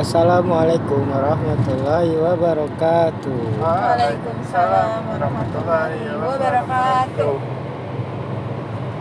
Assalamualaikum 0.00 1.12
warahmatullahi 1.12 2.16
wabarakatuh. 2.16 3.60
Waalaikumsalam 3.60 5.04
warahmatullahi 5.12 6.16
wabarakatuh. 6.16 7.36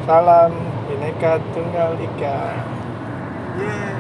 Salam 0.04 0.52
Bhinneka 0.92 1.40
Tunggal 1.56 1.96
Ika. 2.04 2.40
Yeay. 3.64 3.96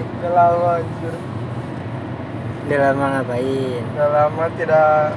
Udah 0.00 0.32
lama 0.32 0.80
anjir. 0.80 1.14
Udah 2.64 2.78
lama 2.88 3.04
ngapain? 3.20 3.84
Udah 3.84 4.08
lama 4.16 4.44
tidak 4.56 5.12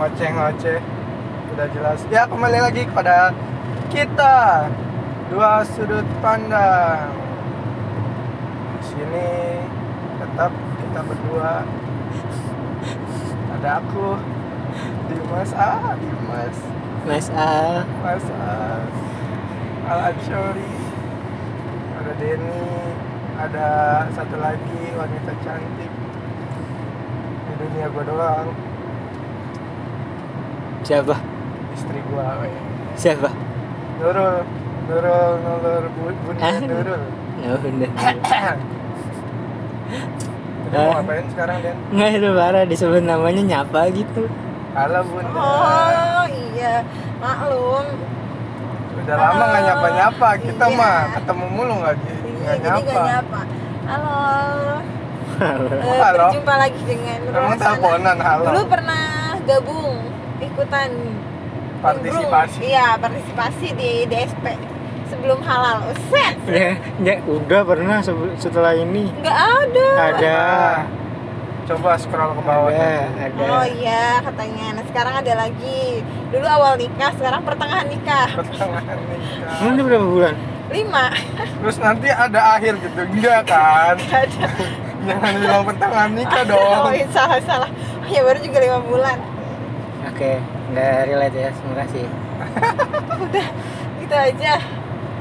ngoceh-ngoceh. 0.00 0.80
Udah 1.52 1.66
jelas. 1.76 2.00
Ya 2.08 2.24
kembali 2.24 2.56
lagi 2.56 2.88
kepada 2.88 3.36
kita 3.92 4.64
dua 5.28 5.60
sudut 5.76 6.08
pandang. 6.24 7.28
Sini 9.00 9.32
tetap 10.20 10.52
kita 10.52 11.00
berdua. 11.00 11.64
Ada 13.56 13.80
aku, 13.80 14.20
Dimas 15.08 15.52
ah 15.56 15.96
Dimas, 15.96 16.56
Mas 17.08 17.26
A. 17.32 17.80
Mas 18.04 18.24
ah, 18.28 18.84
Al 19.88 20.12
Anshori, 20.12 20.76
ada 21.96 22.12
Denny, 22.20 22.68
ada 23.40 23.68
satu 24.12 24.36
lagi 24.36 24.92
wanita 24.92 25.32
cantik 25.40 25.92
di 27.40 27.52
dunia 27.56 27.88
gua 27.88 28.04
doang, 28.04 28.48
Siapa? 30.84 31.16
istri 31.72 32.04
gua. 32.12 32.36
weh. 32.44 32.52
Siapa? 32.96 33.32
Nurul, 33.96 34.44
Nurul, 34.92 35.32
Nurul, 35.40 35.84
Bu- 35.96 36.20
Bunda 36.28 36.44
Ah. 36.44 36.60
Nurul. 36.60 37.02
Mau 40.70 40.86
ngapain 40.94 41.26
sekarang 41.28 41.56
Den? 41.60 41.76
Nggak 41.90 42.10
itu 42.14 42.28
parah 42.32 42.64
disebut 42.64 43.02
namanya 43.02 43.42
nyapa 43.42 43.90
gitu. 43.90 44.22
Halo 44.70 45.00
Bunda. 45.02 45.30
Oh 45.34 46.24
iya, 46.54 46.74
maklum. 47.18 47.86
Udah 48.96 49.14
lama 49.16 49.34
nggak 49.40 49.50
Halo. 49.52 49.66
nyapa-nyapa, 49.66 50.28
kita 50.38 50.64
Iya. 50.64 50.76
mah 50.76 50.94
ketemu 51.12 51.44
mulu 51.48 51.72
nggak 51.76 51.94
Iya, 51.96 52.14
nggak 52.38 52.56
jadi 52.60 52.80
nyapa. 52.84 53.02
nyapa. 53.04 53.40
Halo. 53.84 54.18
Eh, 55.40 55.98
Halo. 55.98 56.26
Berjumpa 56.28 56.54
lagi 56.54 56.80
dengan 56.84 57.18
Emang 57.26 57.56
teleponan 57.56 58.18
halo. 58.20 58.44
Dulu 58.46 58.62
pernah 58.68 59.04
gabung 59.42 59.92
ikutan 60.38 60.90
Partisipasi. 61.80 62.58
Iya, 62.62 63.00
partisipasi 63.00 63.66
di 63.72 64.04
DSP 64.04 64.44
sebelum 65.20 65.44
halal. 65.44 65.78
Set. 66.08 66.34
Ya, 66.48 66.70
ya 67.04 67.14
udah 67.28 67.60
pernah 67.60 68.00
setelah 68.40 68.72
ini. 68.72 69.12
Nggak 69.20 69.36
ada. 69.36 69.88
Ada. 70.16 70.38
Coba 71.68 71.94
scroll 72.00 72.32
ke 72.34 72.42
bawah. 72.42 72.72
Ada, 72.72 73.28
ada. 73.28 73.42
Oh 73.44 73.66
iya 73.68 74.24
katanya. 74.24 74.80
Nah 74.80 74.84
sekarang 74.88 75.14
ada 75.20 75.32
lagi. 75.36 76.00
Dulu 76.32 76.46
awal 76.48 76.80
nikah, 76.80 77.12
sekarang 77.20 77.44
pertengahan 77.44 77.86
nikah. 77.86 78.32
Pertengahan 78.32 78.96
nikah. 78.96 79.68
Udah 79.68 79.84
berapa 79.84 80.06
bulan? 80.08 80.34
Lima. 80.72 81.06
Terus 81.60 81.76
nanti 81.76 82.08
ada 82.08 82.40
akhir 82.56 82.80
gitu, 82.80 83.00
enggak 83.04 83.42
kan? 83.44 83.94
Ada. 84.24 84.48
Jangan 85.00 85.32
bilang 85.36 85.64
pertengahan 85.66 86.12
nikah 86.16 86.42
Oh 86.48 86.48
dong. 86.48 86.92
iya, 86.96 87.06
salah 87.12 87.40
salah. 87.44 87.70
Ya 88.08 88.24
baru 88.24 88.38
juga 88.40 88.58
lima 88.58 88.78
bulan. 88.82 89.18
Oke, 90.10 90.40
nggak 90.72 90.96
relate 91.12 91.36
ya. 91.36 91.50
Terima 91.52 91.74
kasih. 91.84 92.06
Udah 93.28 93.46
gitu 94.00 94.16
aja. 94.16 94.79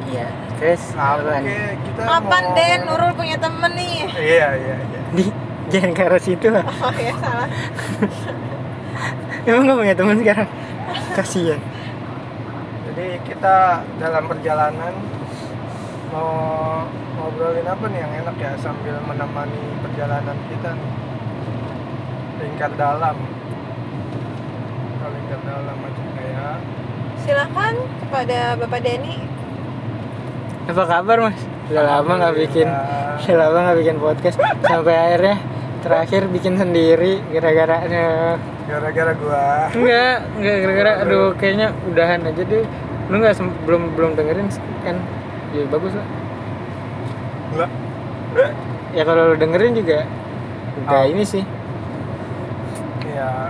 Iya. 0.10 0.28
Terus 0.58 0.84
apaan? 0.92 1.42
kek, 1.46 1.78
kita 1.80 2.02
Kapan 2.04 2.44
mau- 2.44 2.56
Den 2.56 2.80
Nurul 2.84 3.12
punya 3.14 3.38
temen 3.38 3.72
nih? 3.74 3.96
Iya, 4.10 4.48
iya, 4.58 4.76
iya. 4.82 5.00
Di 5.14 5.24
jangan 5.70 5.92
ke 5.94 6.02
arah 6.04 6.18
situ 6.20 6.48
lah. 6.50 6.66
Oh 6.84 6.94
ya 6.94 7.14
salah. 7.16 7.48
Emang 9.48 9.64
nggak 9.66 9.80
punya 9.80 9.96
teman 9.96 10.18
sekarang? 10.19 10.48
Kasian. 11.14 11.62
Jadi 12.90 13.06
kita 13.24 13.56
dalam 13.98 14.24
perjalanan 14.25 14.94
mau 16.09 16.31
ngobrolin 17.16 17.64
apa 17.64 17.86
nih 17.88 18.00
yang 18.02 18.14
enak 18.19 18.36
ya 18.36 18.52
sambil 18.58 18.98
menemani 19.00 19.62
perjalanan 19.80 20.38
kita 20.50 20.69
nih. 20.74 20.92
Lingkar 22.40 22.72
dalam. 22.75 23.16
Kalau 24.92 25.12
lingkar 25.14 25.40
dalam 25.46 25.78
aja 25.80 26.03
kayak 26.14 26.58
Silakan 27.19 27.74
kepada 28.00 28.40
Bapak 28.58 28.81
Denny. 28.81 29.38
Apa 30.69 30.84
kabar 30.85 31.18
mas? 31.18 31.40
Udah 31.74 31.84
lama 31.97 32.12
nggak 32.22 32.35
bikin, 32.46 32.69
udah 33.25 33.38
lama 33.41 33.57
nggak 33.66 33.78
bikin 33.81 33.97
podcast. 33.97 34.38
Sampai 34.62 34.94
akhirnya 34.94 35.41
terakhir 35.81 36.30
bikin 36.30 36.62
sendiri 36.62 37.25
gara-gara 37.34 37.78
eh, 37.90 38.35
gara-gara 38.69 39.12
gua. 39.18 39.74
Enggak 39.74 40.16
enggak 40.38 40.56
gara-gara 40.62 40.91
aduh 41.02 41.34
kayaknya 41.41 41.74
udahan 41.90 42.22
aja 42.22 42.41
deh. 42.46 42.66
Lu 43.09 43.16
nggak 43.18 43.41
belum 43.66 43.97
belum 43.97 44.12
dengerin 44.13 44.47
kan? 44.85 44.97
Ya 45.57 45.66
bagus 45.74 45.94
lah. 45.97 46.07
Enggak. 47.50 47.69
ya 48.94 49.01
kalau 49.06 49.34
lu 49.34 49.36
dengerin 49.41 49.74
juga 49.74 50.06
udah 50.86 51.01
Oh. 51.01 51.09
ini 51.09 51.24
sih. 51.25 51.41
Ya 53.09 53.50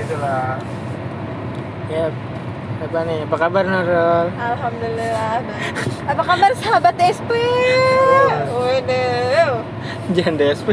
gitulah 0.00 0.56
ya 1.92 2.08
apa 2.84 2.98
nih 3.02 3.18
apa 3.24 3.36
kabar 3.38 3.64
Nurul 3.64 4.26
Alhamdulillah. 4.30 5.36
Apa 6.04 6.22
kabar 6.22 6.50
sahabat 6.54 6.94
SP? 7.00 7.30
Waduh. 8.50 9.64
jangan 10.12 10.34
DSP 10.36 10.68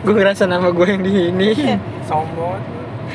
gue 0.00 0.14
ngerasa 0.14 0.44
nama 0.44 0.68
gue 0.68 0.86
yang 0.86 1.02
di 1.02 1.12
ini 1.28 1.50
sombong 2.02 2.56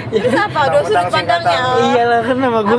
Terus 0.07 0.29
apa? 0.29 0.69
Dua 0.69 0.81
sudut 0.85 1.09
pandangnya. 1.09 1.57
singkatan. 1.57 1.89
iyalah 1.89 2.21
kan 2.21 2.37
nama 2.37 2.59
gue 2.61 2.77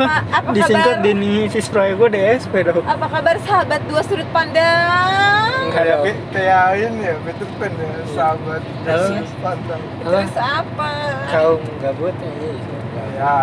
disingkat 0.55 0.87
kabar? 0.95 1.03
Denny 1.03 1.35
Sisproy 1.51 1.91
gue 1.93 2.09
DSP 2.09 2.55
dong 2.63 2.87
Apa 2.87 3.07
kabar 3.11 3.37
sahabat 3.43 3.81
dua 3.85 4.01
sudut 4.01 4.29
pandang? 4.31 5.67
Kayak 5.69 5.99
kayak 6.31 6.63
ini 6.79 7.03
ya 7.05 7.15
Peter 7.21 7.49
Pan 7.53 7.73
ya 7.75 7.93
sahabat. 8.09 8.63
Yesus 8.81 9.31
pantang 9.39 9.83
apa 9.83 10.01
Terus 10.01 10.33
apa? 10.35 10.91
kaum 11.29 11.61
gabut 11.79 12.15
ya 12.17 12.31
ya 13.13 13.35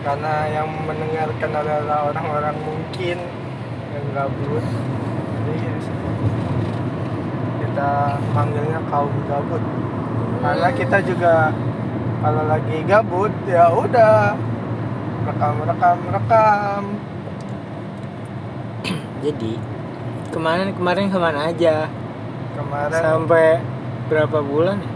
karena 0.00 0.34
yang 0.48 0.68
mendengarkan 0.88 1.50
adalah 1.52 2.12
orang-orang 2.12 2.56
mungkin 2.64 3.18
yang 3.92 4.06
gabut. 4.16 4.64
Jadi 5.36 5.56
kita 7.60 7.90
panggilnya 8.32 8.80
kaum 8.88 9.12
gabut. 9.28 9.62
Karena 10.40 10.68
kita 10.72 10.98
juga 11.04 11.52
kalau 12.20 12.42
lagi 12.48 12.76
gabut 12.84 13.32
ya 13.48 13.72
udah 13.72 14.36
rekam 15.20 15.56
rekam 15.68 15.98
rekam 16.08 16.82
jadi 19.20 19.52
kemarin 20.32 20.72
kemarin 20.72 21.06
ke 21.12 21.18
mana 21.20 21.52
aja? 21.52 21.92
Kemarin 22.56 22.92
sampai 22.96 23.60
berapa 24.08 24.40
bulan 24.40 24.80
ya? 24.80 24.92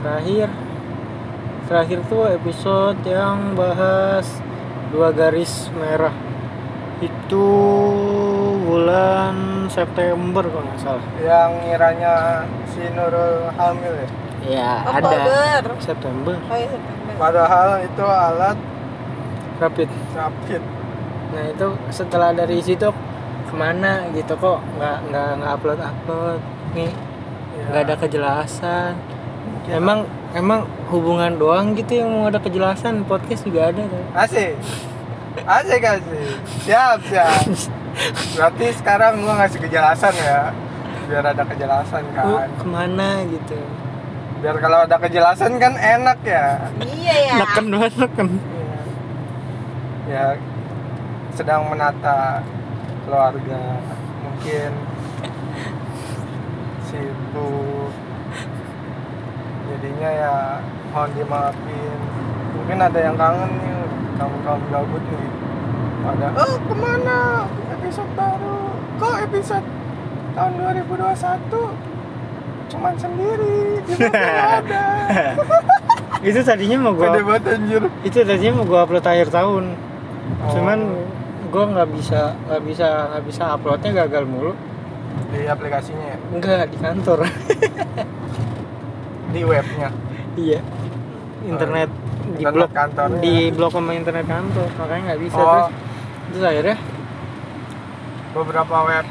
terakhir 0.00 0.48
terakhir 1.70 2.02
tuh 2.10 2.26
episode 2.26 2.98
yang 3.06 3.54
bahas 3.54 4.26
dua 4.90 5.14
garis 5.14 5.70
merah. 5.78 6.10
Itu 6.98 7.46
bulan 8.66 9.70
September 9.70 10.42
kalau 10.42 10.66
nggak 10.66 10.82
salah. 10.82 11.06
Yang 11.22 11.50
ngiranya 11.62 12.14
si 12.74 12.82
Nurul 12.90 13.54
hamil 13.54 13.92
ya? 14.02 14.08
Ya 14.42 14.70
ada. 14.82 14.98
Oktober. 14.98 15.62
September. 15.78 16.34
Oh 16.50 16.58
iya 16.58 16.68
September. 16.74 17.14
padahal 17.14 17.68
itu 17.86 18.02
alat 18.02 18.58
rapid. 19.62 19.88
rapid. 20.18 20.62
Nah 21.30 21.44
itu 21.54 21.66
setelah 21.94 22.34
dari 22.34 22.58
situ 22.58 22.90
ke 23.46 23.54
mana 23.54 24.10
gitu 24.10 24.34
kok? 24.34 24.58
Nggak 24.74 25.06
nggak 25.06 25.28
nggak 25.38 25.50
upload 25.54 25.80
upload 25.86 26.42
nih 26.74 26.90
Ya, 27.54 27.62
nggak 27.70 27.82
ada 27.86 27.94
kejelasan. 27.94 28.92
Mungkin 29.46 29.70
emang 29.78 29.98
emang 30.30 30.62
hubungan 30.88 31.34
doang 31.34 31.74
gitu 31.74 32.00
yang 32.00 32.10
mau 32.10 32.30
ada 32.30 32.38
kejelasan 32.38 33.02
podcast 33.02 33.42
juga 33.42 33.70
ada 33.70 33.82
kan 33.82 34.04
Asik. 34.26 34.54
Asik 35.40 35.82
asik. 35.82 36.30
Siap 36.66 36.98
siap. 37.06 37.42
Berarti 38.34 38.66
sekarang 38.74 39.22
gua 39.22 39.34
ngasih 39.40 39.60
kejelasan 39.62 40.14
ya. 40.14 40.50
Biar 41.06 41.24
ada 41.26 41.42
kejelasan 41.42 42.02
Lu 42.06 42.14
kan. 42.14 42.50
ke 42.54 42.66
mana 42.66 43.22
gitu 43.26 43.58
Biar 44.38 44.56
kalau 44.58 44.86
ada 44.86 44.96
kejelasan 44.96 45.58
kan 45.58 45.74
enak 45.74 46.18
ya. 46.22 46.70
Iya 46.82 47.14
ya. 47.26 47.34
neken 47.38 47.64
banget 47.70 47.92
neken 47.98 48.28
Iya. 48.30 48.74
Ya 50.10 50.24
sedang 51.34 51.70
menata 51.70 52.42
keluarga. 53.06 53.62
Mungkin 54.22 54.70
sibuk. 56.86 57.92
Jadinya 59.70 60.10
ya 60.10 60.34
mohon 60.90 61.10
dimaafin. 61.14 61.98
Mungkin 62.58 62.78
ada 62.82 62.98
yang 62.98 63.14
kangen 63.14 63.50
nih 63.54 63.74
kamu 64.18 64.36
kamu 64.42 64.64
gabut 64.74 65.02
nih. 65.06 65.28
Pada 66.00 66.26
oh 66.34 66.54
ke 66.58 66.74
mana? 66.74 67.18
Episode 67.78 68.10
baru. 68.18 68.58
Kok 68.98 69.16
episode 69.30 69.66
tahun 70.34 70.52
2021 70.82 72.70
cuman 72.70 72.94
sendiri? 72.98 73.58
Di 73.86 73.94
ada? 74.58 74.84
Itu 76.28 76.40
tadinya 76.44 76.76
mau 76.84 76.92
gua 76.92 77.16
banget 77.16 77.44
anjir. 77.56 77.82
Itu 78.04 78.18
tadinya 78.26 78.60
mau 78.60 78.66
gua 78.66 78.84
upload 78.84 79.06
akhir 79.06 79.30
tahun. 79.30 79.64
Oh. 80.30 80.54
cuman 80.54 80.78
gua 81.50 81.64
nggak 81.74 81.90
bisa 81.90 82.38
nggak 82.46 82.62
bisa 82.62 82.86
nggak 83.10 83.24
bisa 83.26 83.42
uploadnya 83.54 83.90
gagal 84.06 84.24
mulu. 84.26 84.52
Di 85.30 85.46
aplikasinya 85.46 86.06
ya? 86.14 86.18
enggak 86.34 86.70
di 86.70 86.78
kantor 86.78 87.18
di 89.30 89.40
webnya. 89.46 89.88
Iya. 90.36 90.60
Internet 91.46 91.90
di 92.30 92.44
Internet 92.44 92.54
blok 92.54 92.70
kantornya. 92.76 93.20
di 93.24 93.34
blok 93.50 93.72
sama 93.72 93.92
internet 93.96 94.26
kantor 94.28 94.68
makanya 94.78 95.02
nggak 95.10 95.20
bisa 95.24 95.40
Oh. 95.40 95.46
terus. 95.48 95.68
Terus 96.30 96.44
akhirnya? 96.46 96.76
Beberapa 98.30 98.76
web. 98.86 99.06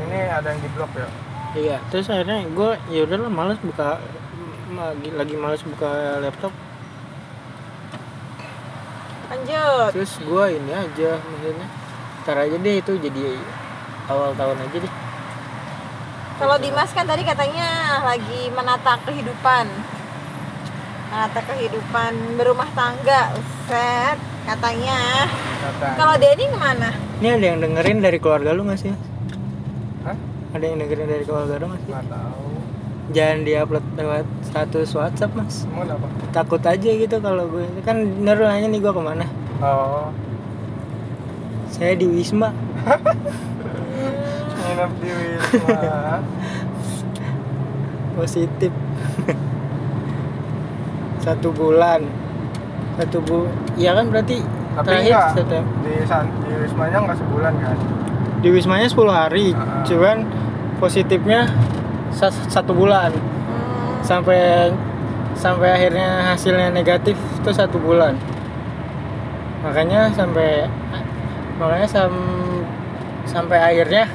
Ini 0.00 0.18
ada 0.32 0.48
yang 0.50 0.60
di 0.64 0.70
blok 0.74 0.90
ya? 0.96 1.08
Iya 1.50 1.76
terus 1.90 2.06
akhirnya 2.06 2.46
gue 2.46 2.70
ya 2.94 3.00
udahlah 3.06 3.30
males 3.30 3.58
buka 3.58 3.98
lagi 4.70 5.08
lagi 5.14 5.34
males 5.34 5.62
buka 5.66 6.22
laptop. 6.22 6.54
Lanjut. 9.30 9.90
Terus 9.94 10.12
gue 10.18 10.44
ini 10.58 10.72
aja 10.74 11.10
maksudnya. 11.18 11.68
Ntar 12.22 12.36
aja 12.46 12.56
deh 12.58 12.74
itu 12.78 12.92
jadi 12.98 13.22
awal 14.10 14.34
tahun 14.34 14.58
aja 14.58 14.76
deh 14.82 14.92
kalau 16.40 16.56
Dimas 16.56 16.88
kan 16.96 17.04
tadi 17.04 17.20
katanya 17.20 18.00
lagi 18.00 18.48
menata 18.48 18.96
kehidupan. 19.04 19.68
Menata 21.12 21.40
kehidupan 21.44 22.40
berumah 22.40 22.70
tangga 22.72 23.36
set 23.68 24.16
katanya. 24.48 25.28
Kata 25.60 26.00
kalau 26.00 26.16
Denny 26.16 26.48
ke 26.48 26.56
mana? 26.56 26.96
Ini 27.20 27.36
ada 27.36 27.44
yang 27.44 27.60
dengerin 27.60 28.00
dari 28.00 28.16
keluarga 28.16 28.56
lu 28.56 28.64
nggak 28.64 28.80
sih? 28.80 28.88
Hah? 30.08 30.16
ada 30.56 30.64
yang 30.64 30.80
dengerin 30.80 31.12
dari 31.12 31.24
keluarga 31.28 31.60
lu 31.60 31.66
nggak 31.76 31.80
sih? 31.84 31.92
Nggak 31.92 32.06
tahu. 32.08 32.48
Jangan 33.10 33.38
diupload 33.44 33.84
lewat 34.00 34.26
status 34.48 34.88
WhatsApp 34.96 35.36
mas. 35.36 35.68
Mau 35.68 35.84
apa 35.84 36.08
takut 36.32 36.62
aja 36.64 36.88
gitu 36.88 37.16
kalau 37.20 37.52
gue. 37.52 37.68
Kan 37.84 38.00
Nurul 38.24 38.48
nanya 38.48 38.72
nih 38.72 38.80
gue 38.80 38.92
ke 38.96 39.02
mana? 39.04 39.28
Oh. 39.60 40.08
Saya 41.68 42.00
di 42.00 42.08
Wisma 42.08 42.50
nginep 44.70 44.90
di 45.02 45.10
wisma. 45.10 45.78
Positif. 48.18 48.72
Satu 51.20 51.48
bulan. 51.52 52.00
Satu 52.96 53.18
bu 53.20 53.38
ya 53.74 53.96
kan 53.96 54.08
berarti 54.08 54.40
tapi 54.70 54.86
terakhir 54.86 55.08
enggak. 55.10 55.28
satu 55.34 55.58
di 55.82 55.94
san- 56.04 56.32
di 56.44 56.52
wismanya 56.54 56.96
nggak 57.02 57.18
sebulan 57.18 57.52
kan? 57.58 57.76
Di 58.40 58.48
wismanya 58.48 58.86
10 58.88 59.10
hari. 59.10 59.46
Ah. 59.52 59.82
cuman 59.84 60.16
positifnya 60.78 61.48
sa- 62.12 62.32
satu 62.48 62.72
bulan. 62.72 63.12
Hmm, 63.12 64.00
sampai 64.04 64.70
sampai 65.36 65.68
akhirnya 65.72 66.32
hasilnya 66.32 66.68
negatif 66.70 67.16
itu 67.16 67.50
satu 67.52 67.80
bulan. 67.80 68.16
Makanya 69.64 70.08
sampai 70.12 70.68
makanya 71.60 71.88
sam, 71.88 72.12
sampai 73.24 73.60
akhirnya 73.60 74.08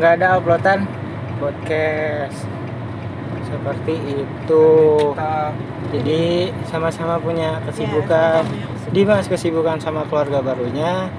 nggak 0.00 0.16
ada 0.16 0.40
uploadan 0.40 0.88
podcast. 1.36 2.48
Seperti 3.44 4.24
itu. 4.24 4.66
Jadi 5.92 6.48
sama-sama 6.72 7.20
punya 7.20 7.60
kesibukan. 7.68 8.40
Iya, 8.48 8.66
Dimas 8.90 9.28
kesibukan 9.28 9.76
sama 9.76 10.08
keluarga 10.08 10.40
barunya. 10.40 11.12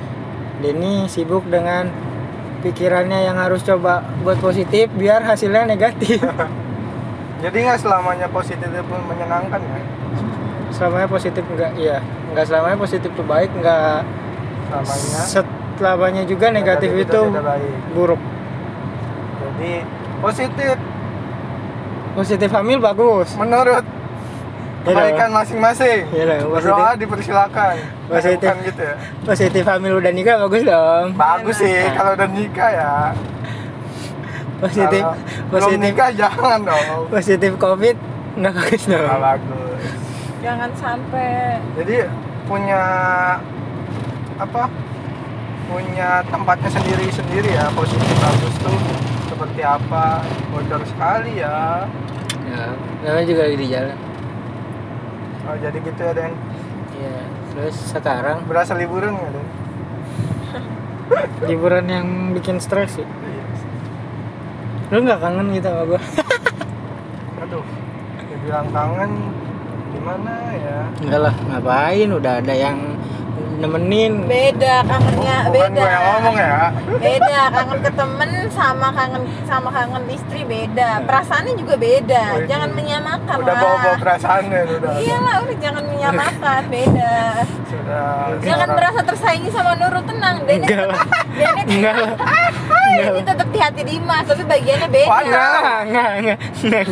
Denny 0.66 1.06
sibuk 1.06 1.46
dengan 1.46 1.94
pikirannya 2.66 3.26
yang 3.26 3.38
harus 3.38 3.62
coba 3.62 4.02
buat 4.26 4.42
positif 4.42 4.90
biar 4.98 5.22
hasilnya 5.22 5.70
negatif. 5.70 6.22
Jadi 7.46 7.58
nggak 7.66 7.80
selamanya 7.82 8.30
positif 8.30 8.66
itu 8.66 8.84
pun 8.86 9.02
menyenangkan 9.06 9.62
ya? 9.62 9.82
Selamanya 10.74 11.10
positif 11.10 11.44
enggak 11.46 11.74
iya. 11.78 12.02
Enggak 12.34 12.46
selamanya 12.50 12.78
positif 12.82 13.10
itu 13.14 13.24
baik 13.26 13.50
enggak 13.58 14.06
selamanya. 14.70 15.22
selamanya 15.82 16.24
juga 16.30 16.54
negatif, 16.54 16.94
itu 16.94 17.10
tidak 17.10 17.42
baik. 17.42 17.74
buruk 17.98 18.22
jadi 19.62 19.86
positif. 20.26 20.76
Positif 22.12 22.50
hamil 22.50 22.82
bagus. 22.82 23.38
Menurut 23.38 23.86
Iya 24.82 24.98
kebaikan 24.98 25.30
masing-masing. 25.30 26.10
Iya 26.10 26.24
dong, 26.26 26.58
positif. 26.58 26.74
berdoa 26.74 26.90
dipersilakan. 26.98 27.74
Positif. 28.10 28.50
bukan 28.50 28.66
gitu 28.66 28.82
ya? 28.82 28.96
Positif 29.22 29.64
hamil 29.70 29.94
udah 30.02 30.10
nikah 30.12 30.36
bagus 30.42 30.62
dong. 30.66 31.06
Bagus 31.14 31.56
sih 31.62 31.78
Nah. 31.78 31.94
kalau 31.94 32.12
udah 32.18 32.30
nikah 32.34 32.70
ya. 32.74 32.94
Positif 34.58 35.04
Kalau 35.06 35.50
belum 35.54 35.62
positif. 35.70 35.86
nikah 35.86 36.10
jangan 36.18 36.60
dong. 36.66 37.02
Positif 37.14 37.52
covid 37.62 37.96
enggak 38.34 38.54
bagus 38.58 38.82
dong. 38.90 39.06
Nggak 39.06 39.22
bagus. 39.22 39.82
Jangan 40.42 40.70
sampai 40.74 41.30
jadi 41.78 41.98
punya 42.50 42.84
apa 44.42 44.66
punya 45.72 46.20
tempatnya 46.28 46.68
sendiri 46.68 47.08
sendiri 47.08 47.50
ya 47.56 47.72
positif 47.72 48.12
bagus 48.20 48.56
tuh 48.60 48.78
seperti 49.32 49.62
apa 49.64 50.20
bocor 50.52 50.84
sekali 50.84 51.40
ya. 51.40 51.88
Ya 52.52 52.76
namanya 53.08 53.26
juga 53.26 53.42
lagi 53.48 53.58
di 53.58 53.68
jalan. 53.72 53.98
Oh, 55.48 55.56
jadi 55.58 55.78
gitu 55.80 56.02
ya 56.04 56.14
Den? 56.14 56.34
Iya, 57.00 57.18
terus 57.56 57.76
sekarang? 57.90 58.44
Berasa 58.46 58.76
liburan 58.76 59.16
nggak 59.16 59.32
Den? 59.32 59.48
Liburan 61.50 61.86
yang 61.88 62.08
bikin 62.36 62.60
stres 62.60 63.00
sih. 63.00 63.08
Lu 64.92 65.00
nggak 65.02 65.24
kangen 65.24 65.56
gitu 65.56 65.72
sama 65.72 65.84
gua? 65.88 66.02
Aduh 67.48 67.66
dibilang 68.28 68.68
kangen 68.76 69.12
gimana 69.96 70.34
ya? 70.54 70.78
Enggak 71.00 71.22
lah 71.32 71.36
ngapain? 71.48 72.10
Udah 72.12 72.34
ada 72.44 72.54
yang 72.54 72.78
nemenin. 73.62 74.14
Beda 74.26 74.76
kangennya 74.84 75.38
bukan 75.48 75.70
beda. 75.72 75.82
gue 75.82 75.90
yang 75.94 76.06
ngomong 76.10 76.36
ya? 76.36 76.58
Beda 76.98 77.40
kangen 77.54 77.80
ke 77.86 77.92
temen 77.94 78.32
sama 78.52 78.88
kangen 78.92 79.24
sama 79.46 79.70
kangen 79.70 80.04
istri 80.10 80.42
beda. 80.44 80.90
Perasaannya 81.06 81.54
juga 81.56 81.76
beda. 81.78 82.24
Oh, 82.34 82.40
itu. 82.42 82.50
jangan 82.50 82.70
menyamakan 82.74 83.36
udah 83.42 83.56
lah. 83.56 83.62
bawa 83.62 83.76
bawa 83.80 83.96
perasaan 84.02 84.44
ya 84.50 84.62
udah. 84.66 84.94
Iyalah 85.00 85.36
udah 85.46 85.58
jangan 85.62 85.84
menyamakan 85.86 86.62
beda. 86.68 87.14
Sudah 87.70 88.08
jangan 88.42 88.68
seorang- 88.68 88.76
merasa 88.76 89.00
tersaingi 89.06 89.50
sama 89.54 89.72
Nurul 89.78 90.04
tenang. 90.04 90.36
Denny 90.44 90.66
enggak 90.66 90.86
lah. 90.90 91.02
Denny 91.38 91.62
enggak 91.78 91.96
lah. 91.96 92.12
Denny 92.92 93.22
tetap 93.24 93.48
di 93.48 93.60
hati 93.62 93.82
Dimas 93.86 94.24
tapi 94.28 94.44
bagiannya 94.44 94.90
beda. 94.90 95.10
Enggak 95.22 95.62
enggak 95.86 96.10
enggak 96.20 96.38
enggak. 96.52 96.88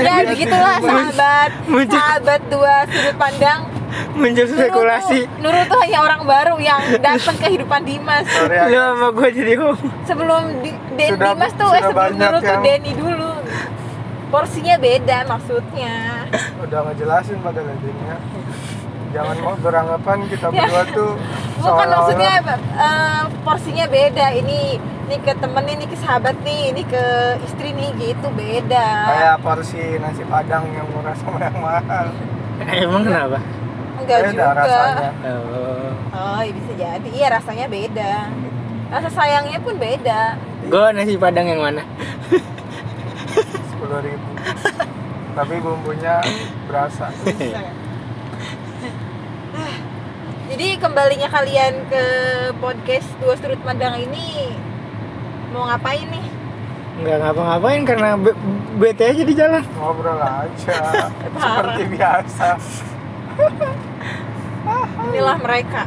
Ya 0.00 0.14
begitulah 0.28 0.76
sahabat. 0.80 1.50
sahabat 1.86 2.40
dua 2.48 2.74
sudut 2.88 3.16
pandang 3.16 3.75
muncul 4.12 4.44
spekulasi 4.44 5.18
tuh, 5.22 5.40
Nurul 5.40 5.64
tuh 5.64 5.78
hanya 5.80 5.98
orang 6.00 6.22
baru 6.22 6.54
yang 6.58 6.80
datang 6.96 7.34
ke 7.34 7.42
kehidupan 7.42 7.80
Dimas. 7.82 8.24
Ya. 8.46 8.64
lu 8.66 8.76
sama 8.76 9.08
gua 9.10 9.28
jadi 9.28 9.52
ngomong. 9.54 9.90
Sebelum 10.04 10.42
di, 10.60 10.70
Den- 10.94 11.12
Sudah- 11.14 11.26
Dimas 11.30 11.52
tuh 11.52 11.70
eh, 11.70 11.82
sebelum 11.82 12.12
Nurul 12.14 12.40
tuh 12.40 12.50
yang- 12.50 12.64
Denny 12.64 12.92
dulu. 12.92 13.30
Porsinya 14.26 14.74
beda 14.76 15.18
maksudnya. 15.24 15.94
Udah 16.58 16.80
ngejelasin 16.84 17.38
pada 17.40 17.60
Denny 17.62 17.92
jangan 19.06 19.36
mau 19.40 19.56
beranggapan 19.56 20.18
kita 20.28 20.46
Ya. 20.52 20.68
berdua 20.68 20.82
tuh 20.92 21.12
bukan 21.56 21.86
maksudnya 21.88 22.32
eh, 22.76 23.22
porsinya 23.42 23.86
beda. 23.86 24.26
Ini 24.34 24.58
ini 25.06 25.16
ke 25.22 25.32
temen 25.38 25.64
ini 25.64 25.86
ke 25.86 25.96
sahabat 25.96 26.34
nih 26.42 26.74
ini 26.74 26.82
ke 26.82 27.04
istri 27.40 27.70
nih 27.72 27.90
gitu 27.94 28.28
beda. 28.28 28.86
Kayak 29.06 29.36
porsi 29.40 29.96
nasi 29.96 30.26
padang 30.26 30.66
yang 30.68 30.84
murah 30.90 31.14
sama 31.14 31.38
yang 31.38 31.56
mahal. 31.56 32.06
Emang 32.84 33.02
kenapa 33.04 33.38
enggak 34.00 34.18
beda 34.22 34.32
juga. 34.32 34.46
rasanya. 34.54 35.10
Oh. 35.24 35.90
oh 36.12 36.40
iya 36.42 36.52
bisa 36.52 36.72
jadi. 36.76 37.08
Iya 37.10 37.26
rasanya 37.32 37.66
beda. 37.66 38.12
Rasa 38.86 39.08
sayangnya 39.10 39.58
pun 39.60 39.74
beda. 39.76 40.38
Gua 40.70 40.94
nasi 40.94 41.16
padang 41.16 41.46
yang 41.46 41.60
mana? 41.60 41.82
Sepuluh 43.70 44.00
ribu. 44.00 44.30
Tapi 45.34 45.54
bumbunya 45.60 46.22
berasa. 46.64 47.10
Jadi 50.46 50.78
kembalinya 50.78 51.28
kalian 51.28 51.84
ke 51.90 52.04
podcast 52.62 53.10
dua 53.18 53.34
sudut 53.34 53.58
pandang 53.60 53.98
ini 53.98 54.54
mau 55.50 55.66
ngapain 55.66 56.06
nih? 56.06 56.26
Nggak 56.96 57.16
ngapa-ngapain 57.20 57.82
karena 57.84 58.10
be- 58.16 58.38
bete 58.80 59.04
aja 59.04 59.22
di 59.26 59.34
jalan. 59.36 59.60
Ngobrol 59.76 60.16
aja. 60.16 60.76
Seperti 61.42 61.82
biasa 61.92 62.48
inilah 65.10 65.36
mereka. 65.38 65.86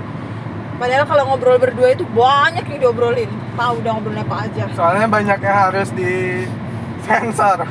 Padahal 0.79 1.03
kalau 1.03 1.23
ngobrol 1.27 1.59
berdua 1.59 1.91
itu 1.91 2.07
banyak 2.07 2.63
yang 2.63 2.79
diobrolin. 2.87 3.27
Tahu 3.59 3.73
udah 3.83 3.91
ngobrolin 3.99 4.23
apa 4.23 4.47
aja. 4.47 4.63
Soalnya 4.71 5.07
banyak 5.11 5.39
yang 5.43 5.57
harus 5.67 5.89
di 5.91 6.47
sensor 7.03 7.67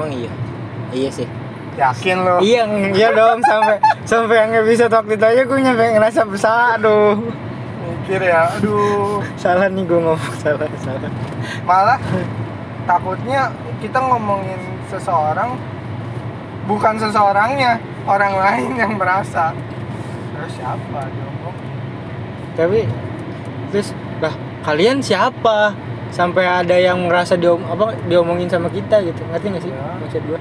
emang 0.00 0.10
iya? 0.16 0.32
Iya 0.90 1.10
sih. 1.12 1.28
Yakin 1.76 2.16
lo 2.24 2.36
iya 2.42 2.64
iya 2.90 3.08
dong. 3.14 3.44
Sampai 3.44 3.76
sampai 4.08 4.36
yang 4.40 4.50
episode 4.64 4.92
waktu 4.92 5.12
itu 5.14 5.26
aja 5.28 5.42
gue 5.44 5.58
nyampe 5.60 5.84
ngerasa 5.94 6.20
bersalah 6.24 6.80
aduh. 6.80 7.20
Mikir 7.84 8.20
ya 8.24 8.50
aduh. 8.56 9.20
Salah 9.36 9.68
nih 9.68 9.84
gue 9.84 10.00
ngomong 10.00 10.34
salah 10.40 10.66
salah. 10.80 11.12
Malah 11.68 12.00
takutnya 12.88 13.52
kita 13.78 13.98
ngomongin 14.00 14.60
seseorang 14.90 15.54
bukan 16.66 16.94
seseorangnya 16.98 17.78
orang 18.08 18.34
lain 18.34 18.70
yang 18.80 18.92
merasa 18.98 19.54
siapa 20.52 21.00
diomong 21.10 21.56
tapi 22.58 22.84
terus 23.70 23.94
lah 24.20 24.34
kalian 24.66 25.00
siapa? 25.00 25.72
Sampai 26.10 26.42
ada 26.42 26.74
yang 26.74 27.06
merasa 27.06 27.38
diom 27.38 27.62
apa 27.70 27.94
diomongin 28.10 28.50
sama 28.50 28.66
kita 28.66 28.98
gitu. 29.06 29.22
Ngerti 29.30 29.46
nggak 29.46 29.62
sih? 29.62 29.70
Ya. 29.70 29.94
maksud 29.96 30.22
gue 30.26 30.40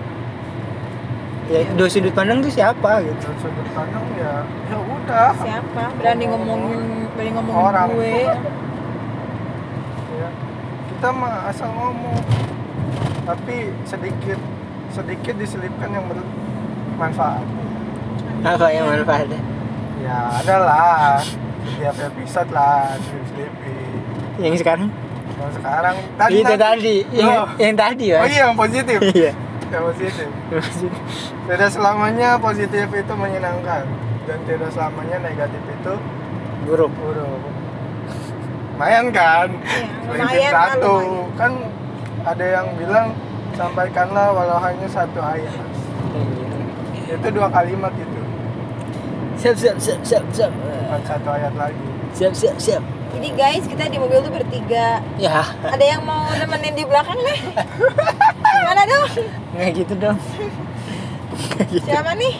ya 1.49 1.61
dua 1.77 1.87
sudut 1.89 2.13
pandang 2.13 2.41
tuh 2.41 2.49
siapa 2.49 3.05
gitu? 3.05 3.21
Dari 3.21 3.37
sudut 3.37 3.67
pandang 3.77 4.05
ya 4.17 4.43
ya 4.65 4.77
udah. 4.81 5.31
Siapa? 5.37 5.83
Berani 6.01 6.25
ngomongin 6.25 6.81
berani 7.13 7.31
ngomongin 7.37 7.61
Orang. 7.69 7.87
gue. 7.93 8.17
Ya 10.17 10.29
kita 10.89 11.07
mah 11.13 11.35
asal 11.53 11.69
ngomong. 11.69 12.17
Tapi 13.29 13.69
sedikit 13.85 14.41
sedikit 14.89 15.37
diselipkan 15.37 15.93
yang 15.93 16.05
bermanfaat 16.09 17.45
apa 18.39 18.67
yang 18.71 18.87
manfaatnya 18.87 19.37
ya 19.99 20.17
ada 20.39 20.55
lah 20.63 21.19
setiap 21.65 21.95
episode 22.11 22.49
lah 22.55 22.95
selip-selipin 23.03 23.79
yang 24.39 24.55
sekarang? 24.55 24.87
Kalau 25.39 25.51
sekarang. 25.55 25.95
Tadi 26.15 26.35
itu 26.39 26.55
tadi. 26.55 26.95
yang, 27.15 27.29
Oh. 27.31 27.47
yang 27.59 27.75
tadi 27.75 28.05
oh 28.11 28.23
ya 28.23 28.27
iya 28.27 28.39
yang 28.47 28.55
positif. 28.55 28.99
Iya. 29.03 29.31
Yang 29.69 29.83
positif. 29.93 30.27
Tidak 31.47 31.69
selamanya 31.69 32.29
positif 32.39 32.87
itu 32.87 33.13
menyenangkan. 33.15 33.83
Dan 34.27 34.37
tidak 34.47 34.69
selamanya 34.71 35.17
negatif 35.23 35.61
itu 35.63 35.93
buruk. 36.67 36.91
buruk. 36.95 37.39
Lumayan 38.75 39.11
kan? 39.11 39.47
Iya, 40.07 40.49
lah, 40.55 40.71
satu. 40.75 40.93
lumayan. 41.03 41.35
kan 41.35 41.51
ada 42.23 42.45
yang 42.47 42.67
bilang 42.79 43.07
sampaikanlah 43.55 44.31
walau 44.31 44.59
hanya 44.59 44.87
satu 44.87 45.19
ayat. 45.19 45.55
Itu 47.09 47.27
dua 47.31 47.47
kalimat 47.51 47.91
itu 47.95 48.18
siap 49.39 49.55
siap 49.55 49.77
siap 49.79 49.99
siap 50.03 50.23
siap. 50.35 50.51
Bukan 50.51 51.01
satu 51.07 51.29
ayat 51.31 51.53
lagi. 51.55 51.87
Siap 52.13 52.33
siap 52.35 52.57
siap. 52.59 52.83
Jadi 53.09 53.29
guys 53.33 53.63
kita 53.65 53.89
di 53.89 53.97
mobil 53.97 54.21
tuh 54.21 54.31
bertiga. 54.31 55.01
Ya. 55.17 55.41
Ada 55.65 55.85
yang 55.97 56.01
mau 56.05 56.29
nemenin 56.35 56.77
di 56.77 56.85
belakang 56.85 57.17
nih 57.19 57.39
mana 58.69 58.81
dong? 58.85 59.07
Nggak 59.57 59.69
gitu 59.81 59.93
dong. 59.97 60.17
Gitu. 61.71 61.85
siapa 61.89 62.13
nih? 62.13 62.35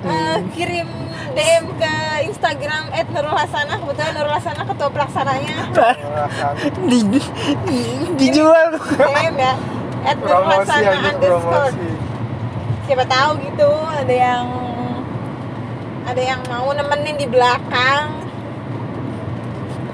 Eh, 0.00 0.36
kirim 0.56 0.88
DM 1.30 1.64
ke 1.78 1.94
Instagram 2.26 2.90
Nurul 3.14 3.36
Hasanah. 3.36 3.76
Kebetulan 3.78 4.12
Nurul 4.18 4.34
Hasanah 4.34 4.64
ketua 4.66 4.88
pelaksananya 4.90 5.56
di, 6.90 6.98
di- 7.06 7.30
dijual. 8.18 8.74
DM 8.80 9.34
ya? 9.38 9.54
Nurul 10.10 10.16
promosi 10.26 10.68
Hasanah 10.72 11.12
underscore. 11.14 11.74
siapa 12.88 13.04
tahu 13.06 13.30
gitu 13.46 13.70
ada 13.86 14.10
yang 14.10 14.46
ada 16.10 16.22
yang 16.26 16.42
mau 16.50 16.74
nemenin 16.74 17.14
di 17.14 17.26
belakang. 17.30 18.10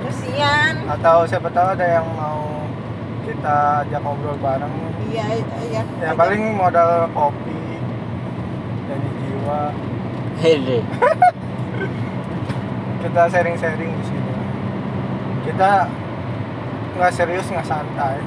Kesian 0.08 0.88
atau 0.88 1.28
siapa 1.28 1.52
tahu 1.52 1.76
ada 1.76 1.84
yang 1.84 2.08
mau 2.16 2.64
kita 3.28 3.84
ajak 3.84 4.00
ngobrol 4.00 4.40
bareng. 4.40 4.72
Iya 5.12 5.44
iya. 5.68 5.82
Ya 6.00 6.10
paling 6.16 6.56
modal 6.56 7.12
kopi 7.12 7.60
dan 8.88 9.00
jiwa. 9.04 9.62
Hede. 10.40 10.80
kita 13.04 13.22
sharing-sharing 13.28 13.92
di 13.92 14.04
sini. 14.08 14.34
Kita 15.44 15.84
nggak 16.96 17.12
serius 17.12 17.44
nggak 17.52 17.68
santai. 17.68 18.24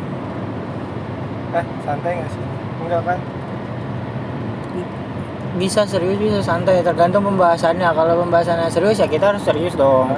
Eh 1.58 1.66
santai 1.82 2.22
nggak 2.22 2.30
sih? 2.38 2.46
Enggak 2.86 3.02
kan 3.02 3.20
bisa 5.58 5.88
serius 5.88 6.20
bisa 6.20 6.40
santai. 6.44 6.84
Tergantung 6.84 7.26
pembahasannya. 7.26 7.90
Kalau 7.90 8.14
pembahasannya 8.26 8.70
serius 8.70 9.00
ya 9.02 9.08
kita 9.10 9.34
harus 9.34 9.44
serius 9.44 9.74
dong. 9.74 10.14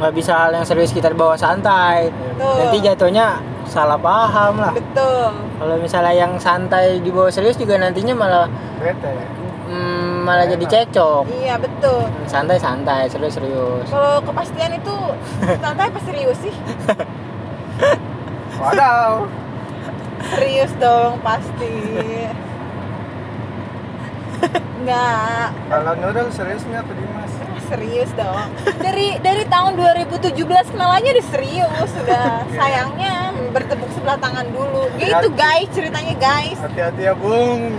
Nggak 0.00 0.12
bisa 0.16 0.32
hal 0.34 0.50
yang 0.56 0.66
serius 0.66 0.94
kita 0.94 1.12
bawa 1.12 1.36
santai. 1.36 2.08
Betul. 2.08 2.54
nanti 2.58 2.76
jatuhnya 2.80 3.26
salah 3.68 3.98
paham 4.00 4.62
lah. 4.62 4.72
Betul. 4.72 5.30
Kalau 5.60 5.76
misalnya 5.78 6.14
yang 6.16 6.32
santai 6.40 6.98
dibawa 7.02 7.28
serius 7.28 7.58
juga 7.60 7.76
nantinya 7.78 8.14
malah 8.16 8.46
bete. 8.80 9.12
mm, 9.70 10.24
malah 10.24 10.46
jadi 10.48 10.64
cekcok. 10.64 11.28
Iya 11.28 11.60
betul. 11.60 12.08
Santai 12.26 12.56
santai 12.56 13.06
serius 13.12 13.36
serius 13.36 13.86
kalau 13.92 14.18
kepastian 14.24 14.72
itu 14.78 14.96
santai 15.60 15.86
apa 15.92 16.00
serius 16.02 16.38
sih? 16.40 16.54
Wadaw 18.62 19.26
serius 20.30 20.72
dong 20.78 21.18
pasti 21.20 21.74
Enggak, 24.82 25.54
kalau 25.70 25.92
Nurul 25.94 26.28
seriusnya 26.34 26.82
apa 26.82 26.90
Dimas 26.90 27.30
serius 27.70 28.10
dong. 28.18 28.50
Dari 28.82 29.14
dari 29.22 29.46
tahun 29.46 29.78
2017 29.78 30.34
kenalannya 30.74 31.10
udah 31.14 31.26
serius, 31.30 31.88
sudah 31.94 32.42
sayangnya 32.50 33.30
bertepuk 33.54 33.86
sebelah 33.94 34.18
tangan 34.18 34.42
dulu. 34.50 34.90
Gitu 34.98 35.28
guys, 35.38 35.70
ceritanya 35.70 36.18
guys. 36.18 36.58
hati-hati 36.58 37.06
ya 37.06 37.14
Bung 37.14 37.78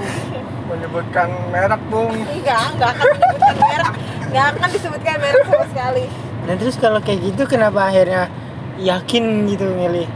menyebutkan 0.72 1.28
merek 1.52 1.84
Bung 1.92 2.16
Enggak, 2.16 2.72
enggak 2.72 2.90
akan 2.96 3.06
disebutkan 3.12 3.56
merek. 3.60 3.94
Enggak 4.24 4.46
akan 4.56 4.70
disebutkan 4.72 5.16
merek 5.20 5.44
sama 5.44 5.66
sekali. 5.76 6.06
dan 6.44 6.56
terus 6.60 6.76
kalau 6.80 7.00
kayak 7.04 7.20
gitu 7.20 7.44
kenapa 7.48 7.92
akhirnya 7.92 8.32
yakin 8.80 9.44
gitu 9.52 9.68
milih 9.76 10.08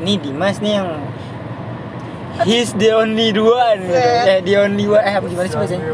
nih 0.00 0.16
Dimas 0.20 0.60
nih 0.60 0.76
yang 0.76 0.88
he's 2.42 2.74
the 2.74 2.90
only 2.90 3.30
one. 3.30 3.80
Gitu. 3.80 3.94
Eh 4.26 4.38
the 4.42 4.54
only 4.58 4.84
one. 4.84 4.98
Eh 5.00 5.14
apa 5.14 5.26
gimana 5.26 5.46
sih 5.46 5.54
bahasanya? 5.54 5.86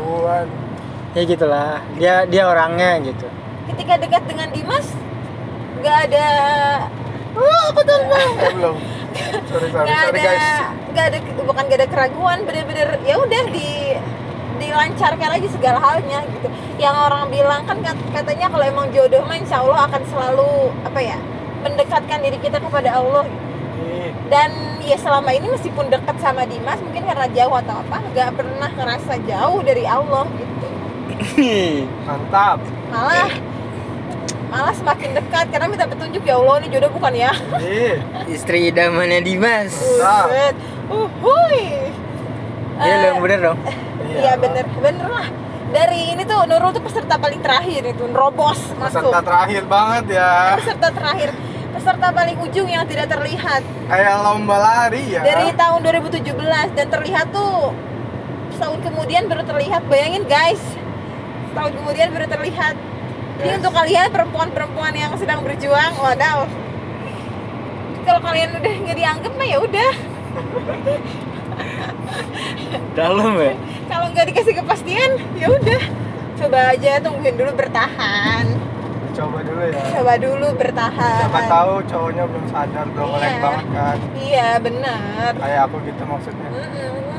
Ya 1.13 1.23
gitulah. 1.23 1.85
Dia 1.97 2.15
dia 2.25 2.43
orangnya 2.47 2.97
gitu. 3.03 3.27
Ketika 3.69 3.99
dekat 3.99 4.23
dengan 4.25 4.49
Dimas, 4.49 4.87
enggak 5.79 5.99
ada 6.11 6.27
Wah, 7.31 7.65
aku 7.71 7.81
Eh, 7.87 8.53
belum. 8.53 8.77
Sorry 9.47 9.69
sorry 9.71 9.87
nggak 9.87 10.03
sorry 10.03 10.19
ada 10.19 10.23
guys. 10.25 10.47
nggak 10.91 11.05
ada 11.07 11.19
bukan 11.41 11.63
nggak 11.67 11.79
ada 11.79 11.89
keraguan 11.89 12.39
bener-bener 12.43 12.89
ya 13.03 13.15
udah 13.17 13.43
di 13.51 13.71
dilancarkan 14.59 15.31
aja 15.39 15.49
segala 15.49 15.79
halnya 15.79 16.21
gitu. 16.27 16.49
Yang 16.77 16.97
orang 17.01 17.23
bilang 17.29 17.63
kan 17.65 17.79
kat- 17.81 18.09
katanya 18.13 18.47
kalau 18.49 18.65
emang 18.65 18.87
jodoh 18.91 19.23
mah 19.25 19.37
insya 19.37 19.63
Allah 19.63 19.87
akan 19.87 20.03
selalu 20.07 20.51
apa 20.83 21.01
ya 21.01 21.17
mendekatkan 21.61 22.19
diri 22.21 22.39
kita 22.39 22.59
kepada 22.59 22.91
Allah 22.95 23.25
gitu. 23.25 23.50
Dan 24.31 24.51
ya 24.81 24.95
selama 24.95 25.31
ini 25.31 25.51
meskipun 25.51 25.91
dekat 25.91 26.17
sama 26.19 26.47
Dimas 26.47 26.79
mungkin 26.79 27.03
karena 27.03 27.27
jauh 27.29 27.51
atau 27.53 27.75
apa 27.77 27.99
nggak 28.09 28.31
pernah 28.33 28.71
ngerasa 28.71 29.19
jauh 29.27 29.61
dari 29.61 29.85
Allah 29.85 30.25
gitu 30.31 30.67
mantap 32.07 32.63
malah 32.89 33.29
malah 34.49 34.71
semakin 34.73 35.15
dekat 35.15 35.47
karena 35.51 35.67
minta 35.67 35.85
petunjuk 35.85 36.23
ya 36.23 36.39
Allah 36.39 36.59
ini 36.59 36.69
jodoh 36.71 36.91
bukan 36.91 37.13
ya 37.13 37.35
Ih, 37.59 37.99
istri 38.27 38.71
idamannya 38.71 39.21
Dimas. 39.21 39.75
Buset. 39.75 40.55
Uhuy. 40.89 41.91
Eh, 42.81 42.97
dong 43.05 43.19
bener 43.21 43.39
dong 43.45 43.59
Iya 44.01 44.35
bener, 44.35 44.65
bener 44.75 45.07
lah. 45.07 45.27
Dari 45.71 46.11
ini 46.11 46.23
tuh 46.25 46.43
Nurul 46.47 46.73
tuh 46.73 46.83
peserta 46.83 47.15
paling 47.15 47.39
terakhir 47.39 47.85
itu, 47.85 48.03
nerobos 48.07 48.59
masuk. 48.75 49.07
peserta 49.07 49.21
terakhir 49.23 49.63
banget 49.71 50.19
ya 50.19 50.59
Peserta 50.59 50.89
terakhir, 50.91 51.31
peserta 51.81 52.13
paling 52.13 52.37
ujung 52.45 52.69
yang 52.69 52.85
tidak 52.85 53.09
terlihat 53.09 53.65
kayak 53.89 54.15
lomba 54.21 54.57
lari 54.61 55.17
ya 55.17 55.25
dari 55.25 55.49
tahun 55.57 55.81
2017 55.81 56.77
dan 56.77 56.87
terlihat 56.93 57.33
tuh 57.33 57.73
setahun 58.61 58.85
kemudian 58.85 59.25
baru 59.25 59.41
terlihat. 59.41 59.89
Bayangin 59.89 60.29
guys, 60.29 60.61
setahun 61.49 61.73
kemudian 61.81 62.13
baru 62.13 62.29
terlihat. 62.29 62.77
Ini 63.41 63.57
Yes. 63.57 63.59
untuk 63.65 63.73
kalian 63.73 64.13
perempuan-perempuan 64.13 64.93
yang 64.93 65.17
sedang 65.17 65.41
berjuang, 65.41 65.97
wadaw. 65.97 66.45
Kalau 68.05 68.21
kalian 68.21 68.53
udah 68.53 68.75
nggak 68.85 68.97
dianggap 69.01 69.33
mah 69.33 69.49
ya 69.49 69.59
udah. 69.65 69.93
dalam 73.01 73.33
ya 73.41 73.57
Kalau 73.89 74.07
nggak 74.13 74.27
dikasih 74.29 74.55
kepastian, 74.61 75.11
ya 75.41 75.49
udah. 75.49 75.83
Coba 76.37 76.77
aja 76.77 77.01
tungguin 77.01 77.41
dulu 77.41 77.57
bertahan. 77.57 78.45
Coba 79.21 79.39
dulu 79.45 79.61
ya. 79.63 79.73
Coba 79.93 80.13
dulu 80.17 80.47
bertahan. 80.57 81.21
Siapa 81.21 81.41
tahu 81.45 81.73
cowoknya 81.85 82.25
belum 82.25 82.47
sadar 82.49 82.87
belum 82.89 83.05
Iya. 83.05 83.15
melek 83.15 83.35
banget 83.39 83.67
kan 83.71 83.97
iya 84.17 84.49
benar. 84.57 85.31
Kayak 85.37 85.61
aku 85.69 85.77
gitu 85.85 86.03
maksudnya. 86.09 86.49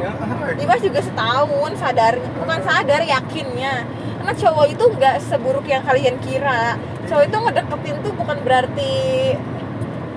Ya, 0.01 0.11
Dimas 0.57 0.81
juga 0.81 0.99
setahun 0.99 1.71
sadar 1.77 2.13
bukan 2.17 2.59
sadar 2.65 3.01
yakinnya. 3.05 3.85
Karena 4.17 4.33
cowok 4.33 4.65
itu 4.69 4.83
nggak 4.97 5.15
seburuk 5.21 5.65
yang 5.65 5.81
kalian 5.85 6.17
kira. 6.21 6.73
Cowok 7.05 7.23
itu 7.25 7.37
ngedeketin 7.37 7.95
tuh 8.01 8.13
bukan 8.13 8.37
berarti 8.41 8.93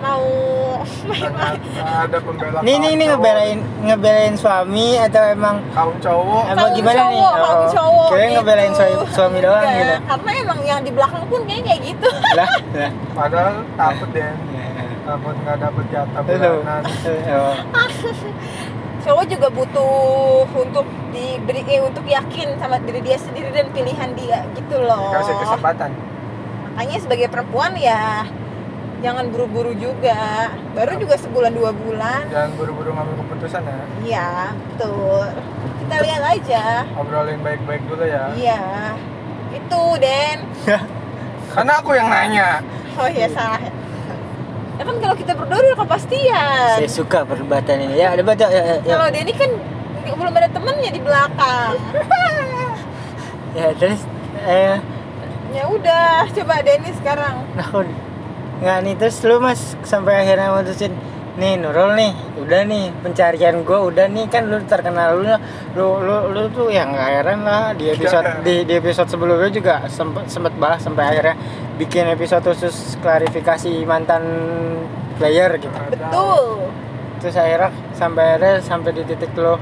mau 0.05 0.25
ada 2.05 2.19
pembela 2.19 2.59
Nih 2.61 2.77
nih 2.77 2.93
nih 2.95 3.07
ngebelain 3.09 3.59
ngebelain 3.83 4.35
suami 4.35 5.01
atau 5.01 5.23
emang 5.27 5.57
kaum 5.71 5.97
cowok 5.99 6.45
Apa 6.47 6.57
Kaum 6.61 6.73
gimana 6.75 7.01
nih? 7.01 7.05
cowok, 7.17 7.35
kaum 7.35 7.57
Oh, 7.57 7.69
cowok 7.71 8.07
kirain 8.07 8.25
gitu. 8.25 8.37
ngebelain 8.37 8.73
suami- 8.73 9.09
suami 9.11 9.39
doang 9.41 9.63
Enggak, 9.63 9.79
gitu. 9.81 9.95
Karena 10.05 10.31
emang 10.39 10.59
yang 10.63 10.81
di 10.81 10.91
belakang 10.91 11.25
pun 11.25 11.41
kayaknya 11.43 11.65
kayak 11.67 11.81
gitu. 11.87 12.09
lah 12.35 12.51
lah 12.77 12.91
padahal 13.15 13.55
takut 13.75 14.09
deh 14.11 14.31
takut 15.05 15.35
nggak 15.37 15.57
dapet 15.59 15.85
jatah 15.89 16.21
bulanan 16.23 16.83
Oh. 17.31 17.55
Cowok 19.05 19.25
juga 19.29 19.49
butuh 19.51 19.93
untuk 20.49 20.85
diberi 21.13 21.61
eh, 21.67 21.77
untuk 21.79 22.03
yakin 22.03 22.57
sama 22.57 22.81
diri 22.81 23.01
dia 23.01 23.17
sendiri 23.17 23.53
dan 23.53 23.69
pilihan 23.69 24.11
dia 24.15 24.49
gitu 24.53 24.81
loh. 24.81 25.13
dikasih 25.13 25.37
kesempatan 25.39 25.91
Makanya 26.73 26.99
sebagai 26.99 27.29
perempuan 27.29 27.77
ya 27.77 28.25
jangan 29.05 29.29
buru-buru 29.29 29.77
juga. 29.77 30.49
Baru 30.73 30.97
juga 30.97 31.15
sebulan 31.15 31.53
dua 31.53 31.71
bulan. 31.71 32.25
jangan 32.27 32.51
buru-buru 32.57 32.91
ngambil 32.91 33.15
keputusan 33.21 33.63
ya 33.63 33.77
Iya, 34.03 34.29
betul. 34.67 35.25
Kita 35.79 35.95
lihat 36.01 36.23
aja. 36.25 36.65
obrolin 36.97 37.39
baik-baik 37.39 37.83
dulu 37.85 38.03
ya 38.03 38.33
Iya. 38.33 38.63
Itu, 39.53 39.83
Den. 40.01 40.39
karena 41.53 41.73
aku 41.79 41.93
yang 41.93 42.09
nanya 42.09 42.65
Oh 42.95 43.07
iya 43.07 43.29
salah. 43.29 43.61
Ya 44.75 44.83
kan 44.83 44.97
kalau 44.99 45.15
kita 45.15 45.33
berdua 45.33 45.59
udah 45.61 45.79
kepastian. 45.79 46.75
saya 46.75 46.91
suka 46.91 47.23
perdebatan 47.23 47.79
ini 47.81 47.95
ya 47.97 48.11
ada 48.11 48.23
baca 48.23 48.43
ya, 48.45 48.63
ya, 48.65 48.75
ya. 48.81 48.91
Kalau 48.91 49.07
Denny 49.07 49.31
kan 49.31 49.51
belum 50.05 50.33
ada 50.33 50.49
temennya 50.49 50.91
di 50.91 51.01
belakang. 51.01 51.75
ya 53.55 53.69
terus 53.77 54.03
eh 54.43 54.79
Ya 55.51 55.71
udah, 55.71 56.27
coba 56.29 56.59
Denny 56.61 56.91
sekarang. 56.93 57.47
aku 57.55 57.87
nggak 58.63 58.79
nih 58.85 58.95
terus 58.95 59.19
lu 59.25 59.37
mas 59.39 59.75
sampai 59.83 60.23
akhirnya 60.23 60.55
mutusin 60.55 60.95
nih 61.35 61.59
Nurul 61.59 61.99
nih 61.99 62.15
udah 62.39 62.63
nih 62.63 62.95
pencarian 63.03 63.67
gue 63.67 63.79
udah 63.91 64.07
nih 64.07 64.31
kan 64.31 64.47
lu 64.47 64.63
terkenal 64.63 65.19
lu 65.19 65.35
lu 65.75 65.87
lu, 65.99 66.17
lu 66.31 66.43
tuh 66.55 66.71
yang 66.71 66.95
nggak 66.95 67.11
heran 67.11 67.43
lah 67.43 67.75
di 67.75 67.91
episode 67.91 68.47
di, 68.47 68.63
di 68.63 68.79
episode 68.79 69.11
sebelumnya 69.11 69.51
juga 69.51 69.75
sempet 69.91 70.31
sempet 70.31 70.55
bahas 70.55 70.79
sampai 70.79 71.03
akhirnya 71.11 71.35
bikin 71.75 72.07
episode 72.07 72.47
khusus 72.47 72.95
klarifikasi 73.03 73.83
mantan 73.83 74.23
player 75.19 75.59
gitu 75.59 75.75
Betul. 75.91 76.71
terus 77.19 77.35
akhirnya 77.35 77.75
sampai 77.99 78.39
akhirnya 78.39 78.63
sampai 78.63 78.91
di 78.95 79.03
titik 79.03 79.35
lo 79.35 79.59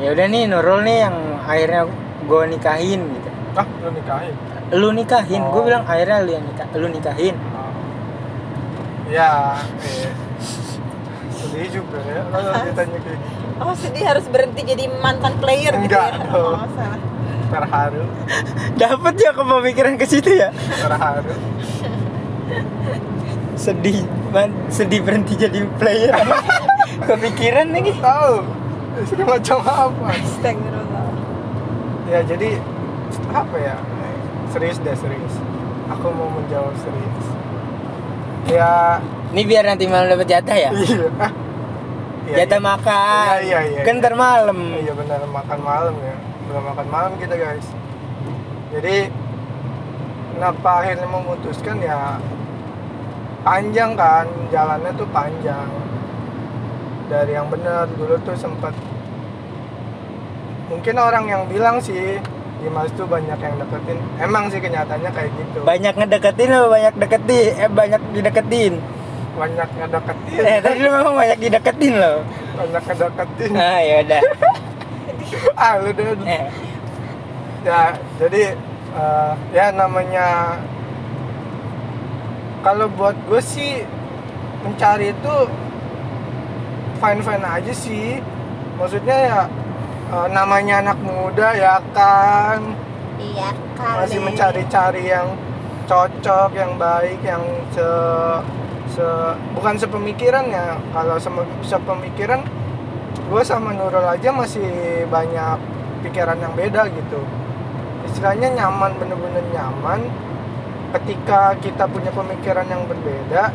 ya 0.00 0.16
udah 0.16 0.26
nih 0.32 0.48
Nurul 0.48 0.80
nih 0.80 0.96
yang 1.04 1.16
akhirnya 1.44 1.82
gue 2.24 2.42
nikahin 2.56 3.00
gitu 3.04 3.28
ah 3.52 3.66
lu 3.84 3.92
nikahin 3.92 4.34
lu 4.72 4.88
nikahin 4.96 5.42
gue 5.44 5.60
Oh. 5.60 5.64
bilang 5.68 5.84
akhirnya 5.84 6.24
lu 6.24 6.32
yang 6.32 6.44
nikah 6.48 6.64
lu 6.72 6.88
nikahin. 6.88 7.36
Ya 9.12 9.60
eh. 9.84 10.08
sedih 11.36 11.68
juga 11.68 12.00
ya 12.00 12.22
kalau 12.32 12.50
ditanya 12.64 12.98
kayak 13.04 13.18
gitu. 13.20 13.40
Oh 13.60 13.74
sedih 13.76 14.04
harus 14.08 14.24
berhenti 14.32 14.64
jadi 14.64 14.84
mantan 14.88 15.36
player 15.36 15.76
gitu 15.76 15.92
Enggak 15.92 16.08
ya? 16.08 16.24
dong. 16.32 16.56
Oh 16.56 16.66
salah. 16.72 17.00
terharu. 17.52 18.04
Dapat 18.80 19.14
ya 19.20 19.30
kepemikiran 19.36 19.94
ke 20.00 20.06
situ 20.08 20.30
ya? 20.32 20.48
Terharu. 20.56 21.36
Sedih 23.52 24.08
man, 24.32 24.50
sedih 24.72 25.04
berhenti 25.04 25.36
jadi 25.36 25.60
player. 25.76 26.16
Kepikiran 27.12 27.68
lagi. 27.76 27.92
Tahu. 28.00 28.34
Istri 29.04 29.22
macam 29.28 29.58
apa? 29.60 30.06
Astagfirullah. 30.16 31.06
ya 32.08 32.20
jadi 32.24 32.56
apa 33.28 33.56
ya? 33.60 33.76
Serius 34.48 34.80
deh 34.80 34.96
serius. 34.96 35.34
Aku 35.92 36.08
mau 36.16 36.32
menjawab 36.32 36.72
serius 36.80 37.41
ya. 38.48 38.98
Ini 39.32 39.42
biar 39.48 39.64
nanti 39.64 39.84
malam 39.88 40.06
dapat 40.12 40.28
jatah 40.28 40.56
ya? 40.56 40.70
Iya. 40.72 41.08
Ah, 42.22 42.38
iya, 42.38 42.46
jatah 42.46 42.62
iya. 42.62 42.68
makan. 42.70 43.34
Iya, 43.42 43.42
iya, 43.42 43.60
iya, 43.66 43.82
kan 43.82 43.98
iya. 43.98 44.14
malam. 44.14 44.58
Iya 44.78 44.92
benar. 44.94 45.18
Makan 45.26 45.58
malam 45.58 45.94
ya. 45.98 46.16
Belum 46.46 46.62
makan 46.70 46.86
malam 46.86 47.12
kita 47.18 47.34
guys. 47.34 47.66
Jadi 48.70 49.10
kenapa 50.38 50.70
akhirnya 50.86 51.08
memutuskan 51.10 51.76
ya 51.82 52.22
panjang 53.42 53.98
kan. 53.98 54.30
Jalannya 54.54 54.90
tuh 54.94 55.08
panjang. 55.10 55.66
Dari 57.10 57.32
yang 57.34 57.50
benar 57.50 57.90
dulu 57.90 58.14
tuh 58.22 58.38
sempat 58.38 58.70
mungkin 60.72 60.96
orang 60.96 61.24
yang 61.28 61.42
bilang 61.52 61.76
sih 61.82 62.16
Dimas 62.62 62.90
tuh 62.94 63.06
banyak 63.10 63.38
yang 63.42 63.54
deketin. 63.58 63.98
Emang 64.22 64.44
sih 64.46 64.62
kenyataannya 64.62 65.10
kayak 65.10 65.30
gitu. 65.34 65.58
Banyak 65.66 65.94
ngedeketin 65.98 66.48
lo 66.54 66.70
banyak 66.70 66.94
deketin? 66.94 67.50
Eh 67.58 67.68
banyak 67.68 68.00
dideketin. 68.14 68.74
Banyak 69.34 69.68
ngedeketin. 69.82 70.42
Eh 70.46 70.58
tadi 70.62 70.78
lu 70.78 70.88
memang 70.94 71.14
banyak 71.18 71.38
dideketin 71.42 71.94
lo 71.98 72.22
banyak 72.54 72.82
ngedeketin. 72.86 73.50
Nah 73.50 73.78
ya 73.82 73.94
udah. 74.06 74.22
Ah 75.56 75.80
lu 75.80 75.96
deh 75.96 76.12
eh, 76.28 76.44
ya 77.64 77.96
jadi 78.20 78.52
eh, 78.92 79.32
ya 79.56 79.72
namanya 79.72 80.60
kalau 82.60 82.86
buat 82.92 83.16
gue 83.26 83.40
sih 83.40 83.80
mencari 84.60 85.10
itu 85.16 85.34
fine 87.00 87.22
fine 87.24 87.46
aja 87.48 87.72
sih. 87.72 88.20
Maksudnya 88.76 89.16
ya 89.18 89.40
eh, 90.12 90.28
namanya 90.30 90.74
anak 90.82 90.98
muda 91.00 91.48
ya 91.56 91.80
kan 91.96 92.60
Iya 93.16 93.50
kali. 93.78 93.96
masih 94.02 94.18
mencari-cari 94.18 95.02
yang 95.06 95.28
cocok 95.86 96.50
yang 96.54 96.74
baik 96.76 97.18
yang 97.22 97.42
se 97.70 97.86
se 98.92 99.06
bukan 99.54 99.74
sepemikiran 99.78 100.44
ya. 100.48 100.76
Kalau 100.90 101.16
sem- 101.16 101.58
sepemikiran 101.62 102.42
gue 103.30 103.42
sama 103.42 103.72
Nurul 103.72 104.04
aja 104.04 104.28
masih 104.34 104.66
banyak 105.08 105.56
pikiran 106.02 106.36
yang 106.36 106.52
beda 106.52 106.90
gitu. 106.90 107.20
Istilahnya 108.10 108.52
nyaman 108.52 108.92
bener-bener 108.98 109.44
nyaman. 109.54 110.00
Ketika 110.92 111.56
kita 111.56 111.88
punya 111.88 112.12
pemikiran 112.12 112.68
yang 112.68 112.84
berbeda 112.84 113.48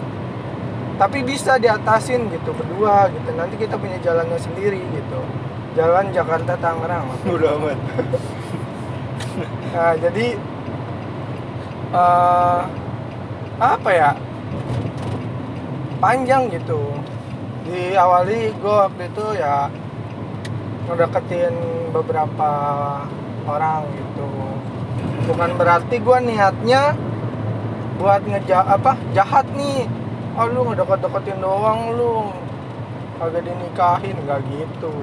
tapi 0.98 1.22
bisa 1.22 1.62
diatasin 1.62 2.26
gitu 2.34 2.50
berdua 2.56 3.06
gitu. 3.14 3.30
Nanti 3.38 3.62
kita 3.62 3.78
punya 3.78 4.02
jalannya 4.02 4.40
sendiri 4.42 4.82
gitu 4.82 5.22
jalan 5.78 6.10
Jakarta 6.10 6.58
Tangerang 6.58 7.06
udah 7.30 7.54
amat 7.62 7.78
Nah, 9.78 9.94
jadi 10.02 10.34
eh 11.94 12.62
apa 13.62 13.90
ya? 13.94 14.12
Panjang 16.02 16.50
gitu. 16.50 16.82
Diawali 17.70 18.58
gue 18.58 18.74
waktu 18.74 19.04
itu 19.06 19.26
ya 19.38 19.70
ngedeketin 20.90 21.54
beberapa 21.94 22.52
orang 23.46 23.86
gitu. 23.94 24.30
Bukan 25.30 25.52
berarti 25.62 26.02
gue 26.02 26.18
niatnya 26.26 26.98
buat 28.02 28.26
ngeja 28.26 28.66
apa 28.66 28.98
jahat 29.14 29.46
nih. 29.54 29.86
Oh 30.34 30.50
lu 30.50 30.74
ngedeket-deketin 30.74 31.38
doang 31.38 31.94
lu 31.94 32.34
kagak 33.22 33.46
dinikahin 33.46 34.18
nggak 34.26 34.42
gitu 34.50 34.94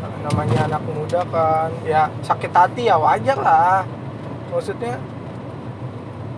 namanya 0.00 0.68
anak 0.68 0.82
muda 0.84 1.20
kan 1.28 1.72
ya 1.84 2.08
sakit 2.24 2.52
hati 2.52 2.88
ya 2.88 2.96
wajar 2.96 3.38
lah. 3.40 3.84
Maksudnya 4.52 5.00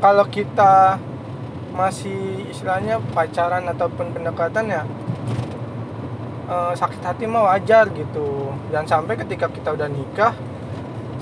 kalau 0.02 0.26
kita 0.26 0.98
masih 1.72 2.46
istilahnya 2.52 3.00
pacaran 3.16 3.64
ataupun 3.64 4.12
pendekatan 4.12 4.68
ya 4.68 4.82
eh, 6.50 6.72
sakit 6.76 7.02
hati 7.02 7.24
mah 7.26 7.54
wajar 7.54 7.90
gitu. 7.94 8.50
Dan 8.70 8.86
sampai 8.86 9.14
ketika 9.18 9.46
kita 9.50 9.74
udah 9.74 9.88
nikah 9.88 10.34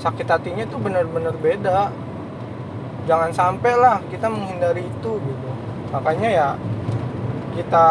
sakit 0.01 0.25
hatinya 0.25 0.65
tuh 0.65 0.81
bener-bener 0.81 1.33
beda. 1.37 1.93
Jangan 3.09 3.33
sampai 3.33 3.73
lah 3.77 3.97
kita 4.09 4.29
menghindari 4.29 4.85
itu 4.85 5.11
gitu. 5.17 5.49
Makanya 5.93 6.29
ya 6.29 6.49
kita 7.51 7.87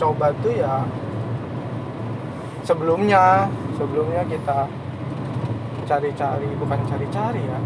coba 0.00 0.32
tuh 0.40 0.54
ya 0.56 0.80
sebelumnya 2.64 3.46
sebelumnya 3.76 4.24
kita 4.24 4.66
cari-cari 5.84 6.48
bukan 6.56 6.80
cari-cari 6.88 7.44
ya. 7.44 7.60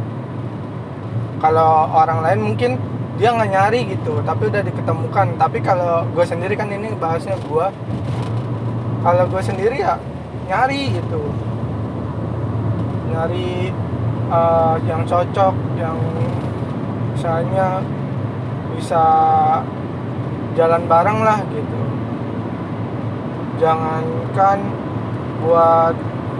Kalau 1.38 1.86
orang 1.94 2.18
lain 2.26 2.40
mungkin 2.50 2.70
dia 3.14 3.30
nggak 3.30 3.50
nyari 3.50 3.80
gitu 3.94 4.18
tapi 4.26 4.50
udah 4.50 4.62
diketemukan. 4.66 5.38
Tapi 5.38 5.58
kalau 5.62 6.02
gue 6.10 6.26
sendiri 6.26 6.58
kan 6.58 6.66
ini 6.68 6.92
bahasnya 6.98 7.38
gue 7.46 7.66
kalau 9.06 9.24
gue 9.30 9.42
sendiri 9.42 9.78
ya 9.78 9.94
nyari 10.50 10.98
gitu. 10.98 11.22
Nyari 13.14 13.70
eh, 14.34 14.76
yang 14.90 15.06
cocok 15.06 15.54
yang 15.78 15.98
misalnya 17.14 17.82
bisa 18.74 19.04
jalan 20.58 20.82
bareng 20.90 21.22
lah 21.22 21.38
gitu. 21.54 21.80
Jangankan 23.62 24.58
buat 25.42 25.94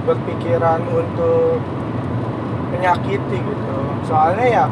berpikiran 0.06 0.80
untuk 0.88 1.60
menyakiti 2.72 3.38
gitu 3.38 3.76
soalnya 4.04 4.46
ya 4.46 4.66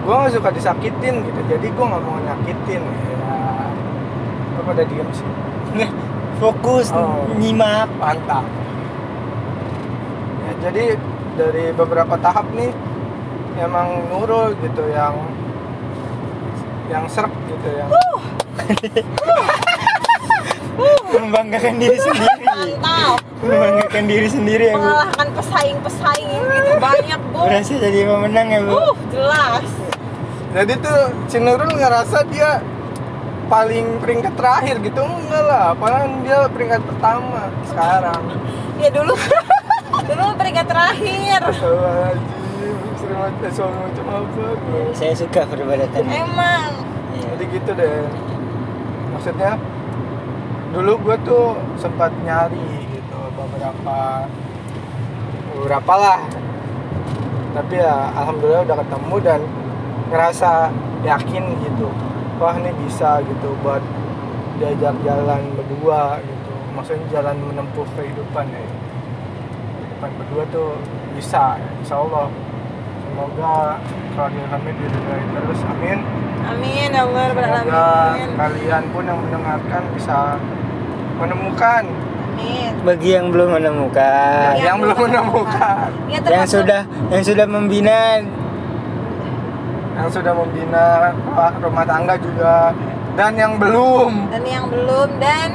gue 0.00 0.14
nggak 0.14 0.32
suka 0.34 0.50
disakitin 0.50 1.22
gitu 1.22 1.40
jadi 1.46 1.66
gue 1.70 1.84
nggak 1.86 2.02
mau 2.02 2.18
nyakitin 2.18 2.82
ya 2.82 3.10
Lu 4.50 4.68
pada 4.68 4.84
diem 4.84 5.08
sih. 5.14 5.24
Fokus 6.40 6.92
Oh. 6.92 7.24
nyimak 7.36 7.88
Mantap. 7.96 8.44
Ya, 10.44 10.52
jadi 10.68 11.00
dari 11.40 11.72
beberapa 11.72 12.20
tahap 12.20 12.44
nih 12.52 12.68
emang 13.56 14.04
Nurul 14.12 14.52
gitu 14.60 14.84
yang 14.92 15.16
yang 16.92 17.08
serak 17.08 17.32
gitu 17.48 17.68
ya. 17.72 17.86
membanggakan 21.18 21.74
diri 21.80 21.98
sendiri. 21.98 22.36
Mantap. 22.46 23.18
Membanggakan 23.40 24.04
diri 24.04 24.28
sendiri 24.28 24.64
ya 24.70 24.76
bu 24.76 24.84
mengalahkan 24.84 25.28
pesaing-pesaing 25.32 26.42
gitu 26.54 26.72
banyak 26.76 27.20
bu. 27.32 27.40
berasa 27.48 27.74
jadi 27.80 27.98
pemenang 28.06 28.46
ya 28.52 28.60
bu. 28.62 28.70
Uh 28.76 28.94
jelas. 29.10 29.66
Jadi 30.50 30.72
tuh 30.82 31.00
si 31.30 31.38
Nurul 31.38 31.70
ngerasa 31.78 32.26
dia 32.26 32.58
paling 33.50 33.98
peringkat 33.98 34.34
terakhir 34.38 34.78
gitu. 34.82 35.02
Enggak 35.02 35.44
lah, 35.46 35.74
padahal 35.74 36.10
dia 36.22 36.46
peringkat 36.50 36.82
pertama 36.86 37.50
sekarang. 37.66 38.22
ya 38.78 38.88
dulu. 38.90 39.14
Dulu 40.10 40.34
peringkat 40.34 40.66
terakhir. 40.66 41.38
Saya 44.94 45.14
suka 45.14 45.46
perdebatan 45.46 46.02
emang. 46.06 46.70
Iya. 47.14 47.26
Jadi 47.36 47.44
gitu 47.54 47.70
deh. 47.74 48.06
Maksudnya 49.14 49.50
dulu 50.70 50.92
gue 51.02 51.16
tuh 51.26 51.58
sempat 51.74 52.14
nyari 52.22 52.86
gitu 52.94 53.18
beberapa 53.34 54.26
beberapa 55.54 55.92
lah. 55.98 56.20
Tapi 57.50 57.74
ya 57.82 58.14
alhamdulillah 58.14 58.62
udah 58.62 58.78
ketemu 58.78 59.16
dan 59.26 59.40
ngerasa 60.14 60.70
yakin 61.02 61.44
gitu. 61.66 61.90
Wah 62.38 62.54
ini 62.56 62.70
bisa 62.86 63.20
gitu 63.26 63.52
buat 63.60 63.82
diajak 64.62 64.94
jalan 65.02 65.42
berdua 65.58 66.22
gitu. 66.22 66.52
Maksudnya 66.78 67.06
jalan 67.10 67.36
menempuh 67.50 67.86
kehidupan 67.98 68.46
ya. 68.54 68.62
Kehidupan 69.74 70.10
berdua 70.22 70.42
tuh 70.54 70.78
bisa, 71.18 71.58
insya 71.82 71.98
Allah. 71.98 72.30
Semoga 73.10 73.82
kalau 74.14 74.30
Hamid 74.30 74.74
diridhoi 74.78 75.24
terus, 75.34 75.60
amin. 75.66 75.98
amin 76.46 76.90
ya 76.94 77.02
Allah 77.04 77.26
Semoga 77.34 77.88
kalian 78.38 78.84
pun 78.94 79.02
yang 79.02 79.18
mendengarkan 79.18 79.82
bisa 79.98 80.38
menemukan. 81.20 81.82
Amin. 81.86 82.72
Bagi 82.80 83.08
yang 83.12 83.28
belum 83.28 83.48
menemukan. 83.54 84.56
Yang 84.56 84.64
yang 84.64 84.76
belum 84.80 84.96
menemukan, 84.98 85.86
ya 86.08 86.18
yang 86.24 86.46
sudah 86.46 86.80
yang 87.12 87.20
sudah 87.22 87.46
membina. 87.46 88.24
Yang 89.92 90.08
sudah 90.16 90.32
membina 90.32 90.84
rumah- 91.12 91.56
rumah 91.60 91.84
tangga 91.84 92.14
juga. 92.16 92.72
Dan 93.12 93.36
yang 93.36 93.52
belum. 93.54 94.32
dan 94.32 94.42
yang 94.42 94.64
belum 94.66 95.08
dan 95.20 95.48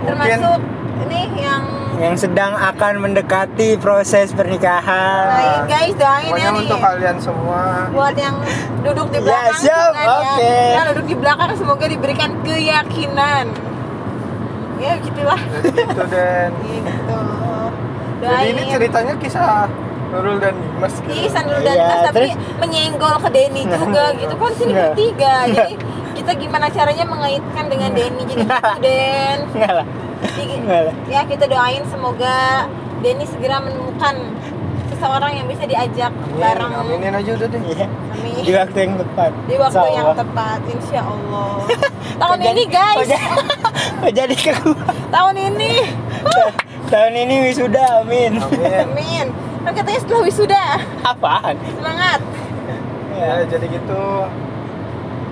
Mungkin- 0.00 0.40
termasuk 0.40 0.58
ini 1.02 1.20
yang 1.36 1.62
yang 2.00 2.16
sedang 2.16 2.56
akan 2.56 2.96
mendekati 2.98 3.76
proses 3.76 4.32
pernikahan. 4.32 5.26
Lain 5.28 5.60
guys 5.68 5.92
doain 5.92 6.32
ya 6.32 6.48
nih. 6.48 6.60
untuk 6.64 6.80
kalian 6.80 7.16
semua. 7.20 7.92
buat 7.92 8.16
yang 8.16 8.40
duduk 8.80 9.12
di 9.12 9.18
Ya, 9.18 9.24
belakang 9.26 9.60
siap, 9.60 9.92
kan, 9.92 10.08
oke. 10.08 10.40
ya. 10.40 10.72
yang 10.72 10.86
duduk 10.96 11.06
di 11.06 11.16
belakang 11.18 11.50
semoga 11.52 11.84
diberikan 11.84 12.30
keyakinan 12.40 13.44
ya 14.80 14.92
gitulah. 14.98 15.40
Jadi 15.60 15.80
gitu 15.82 16.04
Den. 16.06 16.50
gitu. 16.64 17.18
Jadi 18.20 18.26
doain. 18.26 18.52
ini 18.52 18.62
ceritanya 18.66 19.14
kisah 19.16 19.68
Nurul 20.10 20.36
dan 20.36 20.54
Dimas 20.56 20.94
gitu. 20.98 21.12
Iya, 21.14 21.28
Sanul 21.30 21.60
dan 21.60 21.76
Iya, 21.76 21.86
Mas, 21.86 22.00
tapi 22.04 22.26
terus- 22.26 22.38
menyenggol 22.58 23.14
ke 23.16 23.28
Denny 23.30 23.62
juga 23.64 24.04
gitu. 24.12 24.34
Kan 24.34 24.52
sini 24.52 24.72
Nggak. 24.72 24.88
bertiga. 24.90 25.34
Jadi 25.46 25.74
kita 26.12 26.32
gimana 26.34 26.66
caranya 26.68 27.04
mengaitkan 27.06 27.64
dengan 27.66 27.90
Denny? 27.92 28.22
Jadi 28.24 28.34
gitu 28.42 28.54
Den 28.82 29.38
enggak 29.48 29.72
lah. 29.72 29.86
Jadi, 30.20 30.52
enggak 30.58 30.80
lah. 30.82 30.94
ya 31.06 31.20
kita 31.24 31.44
doain 31.46 31.84
semoga 31.86 32.66
Denny 33.00 33.24
segera 33.24 33.56
menemukan 33.58 34.14
seseorang 35.00 35.32
yang 35.32 35.46
bisa 35.48 35.64
diajak 35.64 36.12
Amin, 36.12 36.36
bareng 36.36 36.72
aminin 36.76 37.12
aja 37.14 37.30
udah 37.32 37.48
deh. 37.48 37.62
Iya. 37.66 37.86
Amin. 37.88 38.40
di 38.40 38.52
waktu 38.52 38.78
yang 38.78 38.94
tepat 38.96 39.30
di 39.42 39.54
waktu 39.56 39.80
Insya 39.80 39.96
yang 39.96 40.08
tepat 40.14 40.60
insya 40.66 41.00
Allah 41.02 41.52
tahun 42.20 42.36
ini 42.38 42.44
jadi- 42.44 42.66
guys 42.68 42.96
kok 42.98 43.08
jadi- 43.08 43.32
kok 43.96 44.12
jadi 44.14 44.34
ke 44.36 44.52
gua? 44.60 44.76
tahun 45.08 45.34
ini 45.40 45.72
tahun 46.92 47.12
ini 47.18 47.34
wisuda 47.46 47.84
amin 47.98 48.32
Amin. 48.38 48.84
amin 48.86 49.26
kan 49.60 49.72
katanya 49.74 49.98
setelah 49.98 50.22
wisuda 50.22 50.62
apaan 51.02 51.56
semangat 51.72 52.20
Ya, 53.10 53.44
jadi 53.44 53.68
gitu. 53.68 54.04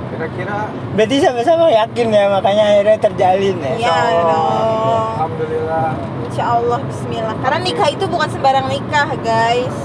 Kira-kira 0.09 0.69
berarti 0.93 1.17
sama-sama 1.19 1.69
yakin 1.71 2.07
ya 2.11 2.29
makanya 2.29 2.65
akhirnya 2.69 2.99
terjalin 2.99 3.57
ya 3.57 3.65
Iya 3.65 3.77
Insya 3.79 3.93
Allah. 3.95 4.25
dong. 4.29 5.09
Alhamdulillah. 5.15 5.89
Insya 6.29 6.45
Allah 6.45 6.81
Bismillah. 6.85 7.37
Karena 7.41 7.59
nikah 7.65 7.89
itu 7.89 8.05
bukan 8.05 8.29
sembarang 8.29 8.67
nikah 8.69 9.09
guys. 9.21 9.77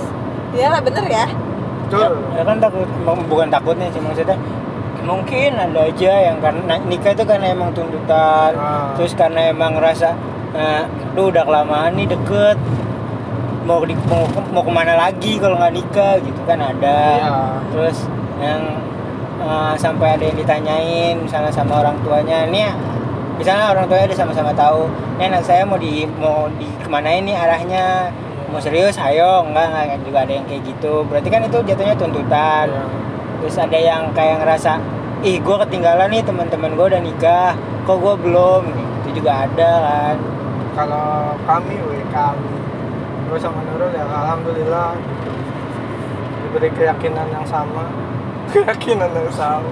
Iyalah 0.54 0.82
bener 0.84 1.06
ya? 1.08 1.26
Betul. 1.84 2.14
ya 2.34 2.42
kan 2.42 2.58
takut 2.58 2.90
bukan 3.30 3.48
takutnya 3.54 3.86
sih 3.94 4.02
maksudnya 4.02 4.34
mungkin 5.06 5.54
ada 5.54 5.86
aja 5.86 6.14
yang 6.32 6.42
karena 6.42 6.80
nikah 6.90 7.14
itu 7.14 7.22
karena 7.22 7.54
emang 7.54 7.70
tuntutan 7.76 8.56
Ah. 8.58 8.98
terus 8.98 9.14
karena 9.14 9.52
emang 9.54 9.78
ngerasa 9.78 10.16
nah, 10.58 10.90
lu 11.14 11.30
udah 11.30 11.44
kelamaan 11.46 11.94
nih 11.94 12.10
deket. 12.10 12.58
Mau 13.64 13.80
di, 13.86 13.96
mau, 14.10 14.26
mau 14.52 14.60
ke 14.66 14.72
mana 14.74 14.98
lagi 14.98 15.38
kalau 15.40 15.56
nggak 15.56 15.72
nikah? 15.76 16.18
Gitu 16.20 16.42
kan 16.50 16.60
ada. 16.60 17.00
Iya. 17.16 17.32
terus 17.72 17.98
yang 18.42 18.62
eh, 19.40 19.74
sampai 19.78 20.08
ada 20.18 20.24
yang 20.26 20.38
ditanyain 20.38 21.16
misalnya 21.22 21.54
sama 21.54 21.80
orang 21.86 21.96
tuanya 22.02 22.50
ini 22.50 22.74
misalnya 23.38 23.74
orang 23.74 23.86
tuanya 23.90 24.06
udah 24.14 24.20
sama-sama 24.20 24.52
tahu 24.54 24.86
ini 25.18 25.24
anak 25.34 25.44
saya 25.46 25.66
mau 25.66 25.78
di 25.78 26.06
mau 26.22 26.46
di 26.58 26.70
ke 26.82 26.90
mana 26.90 27.10
ini 27.14 27.34
arahnya 27.34 28.14
mau 28.54 28.62
serius 28.62 28.98
ayo 29.02 29.42
enggak 29.50 29.74
enggak 29.74 30.00
juga 30.06 30.20
ada 30.26 30.34
yang 30.38 30.46
kayak 30.46 30.62
gitu 30.70 31.02
berarti 31.10 31.30
kan 31.34 31.42
itu 31.46 31.58
jatuhnya 31.66 31.96
tuntutan 31.98 32.68
Iya. 32.70 32.84
terus 33.42 33.56
ada 33.60 33.76
yang 33.76 34.04
kayak 34.16 34.40
ngerasa 34.40 34.80
ih 35.24 35.40
gue 35.40 35.56
ketinggalan 35.68 36.08
nih 36.12 36.24
teman-teman 36.24 36.72
gue 36.76 36.86
udah 36.96 37.02
nikah 37.04 37.52
kok 37.84 37.98
gue 38.00 38.16
belum 38.24 38.64
itu 39.04 39.20
juga 39.20 39.48
ada 39.48 39.72
kan 39.84 40.18
Kalau 40.74 41.38
kami, 41.46 41.78
we 41.86 42.02
kami, 42.10 42.50
gue 43.30 43.38
sama 43.38 43.62
Nurul 43.62 43.94
ya 43.94 44.10
alhamdulillah. 44.10 44.98
Diberi 46.42 46.70
keyakinan 46.74 47.30
yang 47.30 47.46
sama. 47.46 47.86
Keyakinan 48.50 49.14
yang 49.14 49.30
sama. 49.30 49.70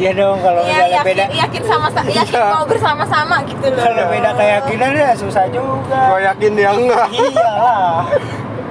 Iya 0.00 0.10
dong 0.10 0.40
kalau 0.40 0.60
Iya 0.60 0.72
misalnya 0.72 0.96
yakin, 0.96 1.06
beda 1.06 1.24
yakin 1.36 1.62
sama 1.62 1.86
yakin 1.92 2.32
Iya. 2.32 2.44
mau 2.50 2.64
bersama-sama 2.64 3.36
gitu 3.44 3.66
loh 3.68 3.82
kalau 3.82 4.04
beda 4.08 4.30
keyakinan 4.32 4.90
ya 4.96 5.10
susah 5.12 5.44
juga 5.46 6.00
Gue 6.08 6.20
yakin 6.24 6.50
dia 6.54 6.70
enggak. 6.72 7.08
iyalah 7.12 8.08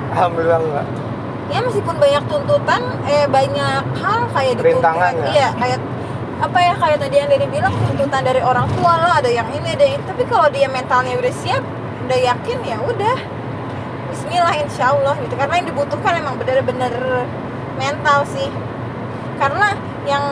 Alhamdulillah 0.09 0.59
enggak. 0.59 0.85
Ya 1.49 1.59
meskipun 1.61 1.95
banyak 1.95 2.23
tuntutan 2.25 2.81
eh 3.05 3.25
banyak 3.25 3.83
hal 3.95 4.19
kayak 4.29 4.53
Rintangan 4.59 5.13
ya? 5.15 5.27
Iya 5.29 5.49
kayak 5.55 5.79
apa 6.39 6.57
ya 6.57 6.73
kayak 6.73 6.97
tadi 6.99 7.15
yang 7.15 7.27
dari 7.27 7.45
bilang 7.45 7.73
tuntutan 7.83 8.21
dari 8.23 8.39
orang 8.39 8.65
tua 8.71 8.93
lah 8.95 9.13
ada 9.17 9.27
yang 9.27 9.45
ini 9.51 9.69
ada 9.69 9.83
yang 9.83 10.01
tapi 10.03 10.23
kalau 10.23 10.47
dia 10.47 10.65
mentalnya 10.65 11.13
udah 11.13 11.33
siap 11.35 11.61
udah 12.05 12.15
yakin 12.17 12.57
ya 12.63 12.77
udah 12.79 13.17
Bismillah 14.09 14.55
insya 14.57 14.89
Allah 14.89 15.13
gitu 15.19 15.35
karena 15.35 15.53
yang 15.55 15.67
dibutuhkan 15.67 16.13
emang 16.15 16.35
bener-bener 16.35 16.93
mental 17.75 18.23
sih 18.25 18.47
karena 19.35 19.75
yang 20.03 20.23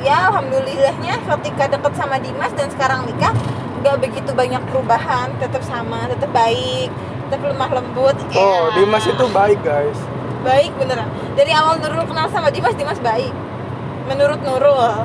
ya 0.00 0.28
alhamdulillahnya 0.28 1.14
ketika 1.20 1.64
deket 1.70 1.92
sama 1.94 2.16
Dimas 2.16 2.52
dan 2.52 2.68
sekarang 2.68 3.04
nikah 3.04 3.32
nggak 3.78 3.96
begitu 3.98 4.30
banyak 4.32 4.60
perubahan 4.66 5.32
tetap 5.36 5.60
sama 5.60 6.04
tetap 6.06 6.28
baik 6.30 6.88
tetap 7.26 7.40
lemah 7.46 7.70
lembut 7.72 8.16
Oh, 8.32 8.68
Ya. 8.68 8.76
Dimas 8.76 9.04
itu 9.04 9.24
baik 9.30 9.60
guys. 9.60 9.96
baik 10.40 10.72
beneran 10.74 11.04
dari 11.32 11.52
awal 11.52 11.76
Nurul 11.76 12.04
kenal 12.04 12.26
sama 12.28 12.48
Dimas 12.48 12.72
Dimas 12.72 12.96
baik 12.98 13.32
menurut 14.06 14.40
Nurul 14.40 14.80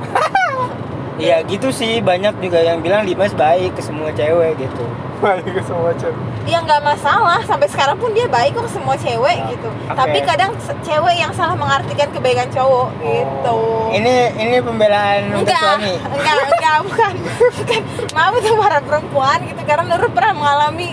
Iya 1.15 1.39
gitu 1.43 1.71
sih 1.71 2.03
banyak 2.03 2.39
juga 2.39 2.60
yang 2.60 2.79
bilang 2.79 3.08
Dimas 3.08 3.31
baik 3.31 3.71
ke 3.71 3.81
semua 3.81 4.12
cewek 4.12 4.60
gitu. 4.60 4.84
Baik 5.23 5.47
ke 5.47 5.63
semua 5.63 5.95
cewek. 5.95 6.19
Ya 6.45 6.62
nggak 6.62 6.81
masalah. 6.81 7.41
Sampai 7.41 7.67
sekarang 7.67 7.97
pun 7.97 8.13
dia 8.13 8.25
baik 8.25 8.53
kok 8.53 8.69
semua 8.69 8.93
cewek 8.95 9.36
Ya, 9.36 9.49
gitu. 9.51 9.67
oke. 9.67 9.93
tapi 9.93 10.17
kadang 10.21 10.51
cewek 10.81 11.15
yang 11.17 11.31
salah 11.34 11.53
mengartikan 11.53 12.10
kebaikan 12.10 12.47
cowok 12.49 12.89
gitu. 13.01 13.58
Ini 13.91 14.13
ini 14.38 14.58
pembelaan 14.62 15.34
untuk 15.34 15.49
enggak. 15.49 15.62
suami. 15.62 15.93
enggak 16.15 16.36
enggak 16.47 16.77
bukan. 16.86 17.13
Bukan. 17.60 17.81
Maaf 18.13 18.34
untuk 18.34 18.55
para 18.58 18.79
perempuan 18.79 19.38
gitu 19.43 19.62
karena 19.62 19.84
Nurul 19.86 20.10
pernah 20.10 20.34
mengalami 20.34 20.89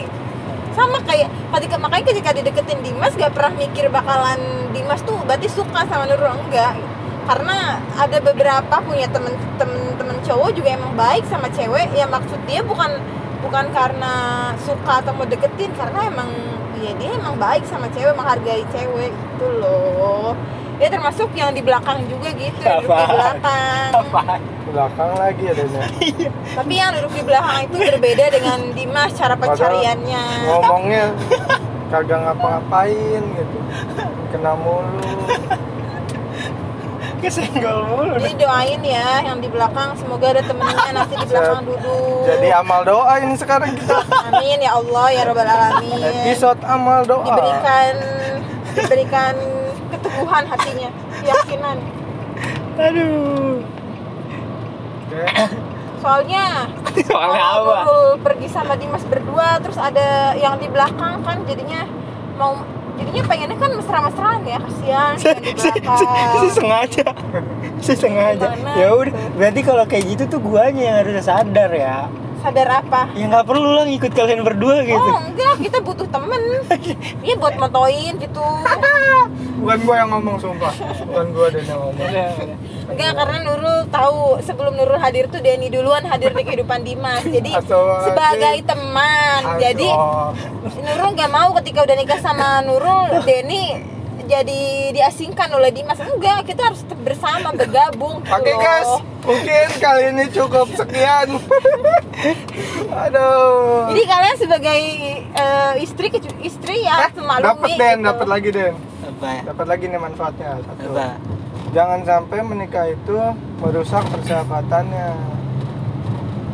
sama 0.72 1.04
kayak 1.04 1.28
ketika 1.52 1.76
makanya 1.76 2.04
ketika 2.08 2.30
dideketin 2.32 2.80
Dimas 2.80 3.12
gak 3.12 3.36
pernah 3.36 3.52
mikir 3.52 3.92
bakalan 3.92 4.40
Dimas 4.72 5.04
tuh 5.04 5.20
berarti 5.22 5.44
suka 5.46 5.84
sama 5.84 6.08
Nurul 6.08 6.32
enggak. 6.48 6.74
Karena 7.22 7.78
ada 7.94 8.18
beberapa 8.18 8.82
punya 8.82 9.06
temen-temen 9.06 9.94
temen 9.94 10.16
cowok 10.26 10.58
juga 10.58 10.74
emang 10.74 10.96
baik 10.96 11.22
sama 11.28 11.46
cewek. 11.48 11.92
Ya 11.94 12.08
maksud 12.08 12.40
dia 12.48 12.64
bukan 12.64 12.98
bukan 13.42 13.64
karena 13.74 14.14
suka 14.62 15.02
atau 15.02 15.12
mau 15.12 15.26
deketin 15.26 15.74
karena 15.74 16.06
emang 16.06 16.30
ya 16.78 16.94
dia 16.96 17.10
emang 17.18 17.36
baik 17.36 17.66
sama 17.66 17.90
cewek 17.90 18.14
menghargai 18.14 18.64
cewek 18.70 19.10
gitu 19.10 19.46
loh. 19.58 20.32
Ya 20.80 20.90
termasuk 20.90 21.30
yang 21.38 21.54
di 21.54 21.62
belakang 21.62 22.02
juga 22.10 22.34
gitu 22.34 22.58
yang 22.62 22.82
duduk 22.82 22.96
di 22.96 23.06
belakang. 23.06 23.90
Apa? 23.92 24.22
belakang 24.72 25.10
lagi 25.20 25.42
ya 25.44 25.52
Dena 25.52 25.84
Tapi 26.56 26.72
yang 26.80 26.90
duduk 26.96 27.12
di 27.12 27.22
belakang 27.28 27.58
itu 27.68 27.76
berbeda 27.76 28.24
dengan 28.32 28.58
Dimas 28.72 29.12
cara 29.12 29.36
Padahal 29.36 29.52
pencariannya. 29.52 30.24
ngomongnya 30.48 31.04
kagak 31.92 32.18
ngapa-ngapain 32.24 33.22
gitu. 33.36 33.58
Kena 34.32 34.56
mulu 34.56 35.28
kesenggol 37.22 37.78
mulu 37.86 38.18
Jadi 38.18 38.34
doain 38.36 38.82
ya 38.82 39.22
yang 39.22 39.38
di 39.38 39.46
belakang 39.46 39.94
semoga 39.94 40.26
ada 40.28 40.42
temennya 40.42 40.90
nanti 40.92 41.14
di 41.14 41.26
belakang 41.26 41.62
duduk. 41.62 42.26
jadi 42.26 42.48
amal 42.58 42.80
doa 42.82 43.14
ini 43.18 43.34
sekarang 43.34 43.72
kita 43.72 44.02
Amin 44.26 44.58
ya 44.58 44.74
Allah 44.74 45.06
ya 45.08 45.22
Rabbal 45.24 45.46
alamin. 45.46 46.02
episode 46.02 46.60
amal 46.66 47.06
doa 47.06 47.22
Diberikan 47.24 47.94
diberikan 48.72 49.34
keteguhan 49.88 50.44
hatinya, 50.46 50.88
keyakinan. 51.20 51.76
aduh 52.74 53.60
Oke. 55.04 55.22
Soalnya 56.00 56.66
soalnya 57.04 57.42
kalau 57.44 57.72
apa 57.76 57.94
pergi 58.18 58.48
sama 58.48 58.74
Dimas 58.74 59.04
berdua 59.04 59.60
terus 59.60 59.76
ada 59.76 60.32
yang 60.34 60.56
di 60.56 60.66
belakang 60.66 61.20
kan 61.20 61.44
jadinya 61.44 61.84
mau 62.34 62.58
jadinya 63.02 63.22
pengennya 63.26 63.58
kan 63.58 63.70
mesra-mesraan 63.74 64.40
ya 64.46 64.58
kasihan 64.62 65.12
si, 65.18 65.28
si, 65.58 66.48
sengaja. 66.54 67.04
Si 67.82 67.92
sengaja. 67.98 68.46
Ya 68.78 68.88
udah 68.94 69.10
berarti 69.34 69.60
kalau 69.66 69.84
kayak 69.90 70.04
gitu 70.14 70.38
tuh 70.38 70.40
guanya 70.40 70.82
yang 70.86 70.96
harus 71.02 71.26
sadar 71.26 71.70
ya 71.74 72.06
sadar 72.42 72.68
apa? 72.82 73.08
Ya 73.14 73.30
nggak 73.30 73.46
perlu 73.46 73.78
lah 73.78 73.86
ngikut 73.86 74.12
kalian 74.12 74.42
berdua 74.42 74.82
gitu. 74.82 74.98
Oh 74.98 75.22
enggak 75.22 75.54
kita 75.62 75.78
butuh 75.80 76.08
temen. 76.10 76.42
Iya 77.22 77.34
buat 77.38 77.54
motoin 77.56 78.18
gitu. 78.18 78.44
Bukan 79.62 79.78
gua 79.86 79.94
yang 80.02 80.10
ngomong 80.10 80.36
sumpah. 80.42 80.74
Bukan 81.06 81.26
gua 81.30 81.46
dan 81.54 81.62
yang 81.62 81.78
ngomong. 81.78 82.08
Enggak 82.90 83.10
karena 83.14 83.36
Nurul 83.46 83.78
tahu 83.88 84.42
sebelum 84.42 84.74
Nurul 84.74 84.98
hadir 84.98 85.30
tuh 85.30 85.38
Denny 85.38 85.70
duluan 85.70 86.02
hadir 86.02 86.34
di 86.34 86.42
kehidupan 86.42 86.82
Dimas. 86.82 87.22
Jadi 87.22 87.54
sebagai 88.04 88.56
teman. 88.66 89.40
Jadi. 89.62 89.88
Nurul 90.82 91.10
nggak 91.14 91.30
mau 91.30 91.54
ketika 91.62 91.86
udah 91.86 91.96
nikah 91.96 92.18
sama 92.18 92.58
Nurul 92.66 93.22
Denny 93.22 93.94
jadi 94.32 94.62
diasingkan 94.96 95.48
oleh 95.52 95.68
Dimas 95.68 96.00
enggak 96.00 96.48
kita 96.48 96.72
harus 96.72 96.80
tetap 96.80 97.00
bersama 97.04 97.52
bergabung 97.52 98.24
gitu 98.24 98.32
Oke 98.36 98.48
loh. 98.48 98.60
guys, 98.60 98.90
mungkin 99.22 99.66
kali 99.76 100.02
ini 100.08 100.24
cukup 100.32 100.66
sekian. 100.72 101.28
Aduh. 103.04 103.88
jadi 103.92 104.02
kalian 104.04 104.36
sebagai 104.36 104.80
eh, 105.32 105.72
istri 105.80 106.06
istri 106.40 106.84
ya 106.84 107.08
semaklumi 107.10 107.44
dapat 107.44 107.70
Den, 107.76 107.96
gitu. 107.98 108.08
dapat 108.08 108.26
lagi 108.28 108.48
Den. 108.50 108.74
apa 109.02 109.28
Dapat 109.48 109.66
lagi 109.68 109.84
nih 109.86 110.00
manfaatnya. 110.00 110.50
Satu. 110.60 110.88
apa 110.92 111.06
Jangan 111.72 112.00
sampai 112.04 112.38
menikah 112.44 112.86
itu 112.86 113.16
merusak 113.58 114.04
persahabatannya. 114.12 115.08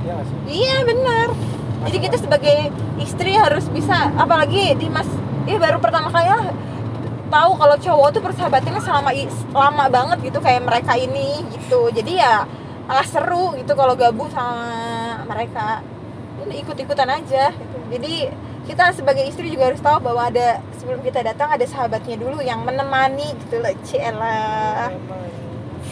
Iya 0.06 0.16
sih? 0.22 0.38
Iya 0.46 0.76
benar. 0.86 1.28
Jadi 1.90 1.98
kita 2.00 2.16
sebagai 2.18 2.58
istri 2.98 3.34
harus 3.34 3.66
bisa, 3.66 4.10
apalagi 4.14 4.74
Dimas, 4.74 5.06
ini 5.46 5.58
baru 5.58 5.78
pertama 5.78 6.10
kali 6.10 6.26
lah 6.26 6.50
tahu 7.28 7.50
kalau 7.60 7.76
cowok 7.76 8.08
tuh 8.16 8.22
persahabatannya 8.24 8.82
selama 8.82 9.10
lama 9.52 9.84
banget 9.88 10.18
gitu 10.32 10.38
kayak 10.40 10.64
mereka 10.64 10.96
ini 10.96 11.44
gitu. 11.52 11.92
Jadi 11.92 12.18
ya 12.20 12.48
malah 12.88 13.06
seru 13.06 13.54
gitu 13.60 13.72
kalau 13.76 13.94
gabung 13.94 14.32
sama 14.32 15.22
mereka. 15.28 15.84
Ikut-ikutan 16.48 17.08
aja. 17.08 17.52
Gitu. 17.52 17.76
Jadi 17.92 18.14
kita 18.68 18.92
sebagai 18.92 19.24
istri 19.24 19.48
juga 19.48 19.72
harus 19.72 19.80
tahu 19.80 20.00
bahwa 20.04 20.28
ada 20.28 20.60
sebelum 20.76 21.00
kita 21.00 21.24
datang 21.24 21.48
ada 21.52 21.64
sahabatnya 21.64 22.20
dulu 22.20 22.40
yang 22.44 22.64
menemani 22.64 23.36
gitu 23.46 23.60
loh. 23.60 23.72
Cielah 23.84 24.92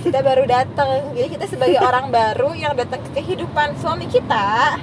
kita 0.06 0.22
baru 0.22 0.46
datang 0.46 1.10
jadi 1.18 1.28
kita 1.34 1.50
sebagai 1.50 1.82
orang 1.88 2.14
baru 2.14 2.54
yang 2.54 2.78
datang 2.78 3.02
ke 3.10 3.18
kehidupan 3.18 3.74
suami 3.82 4.06
kita 4.06 4.78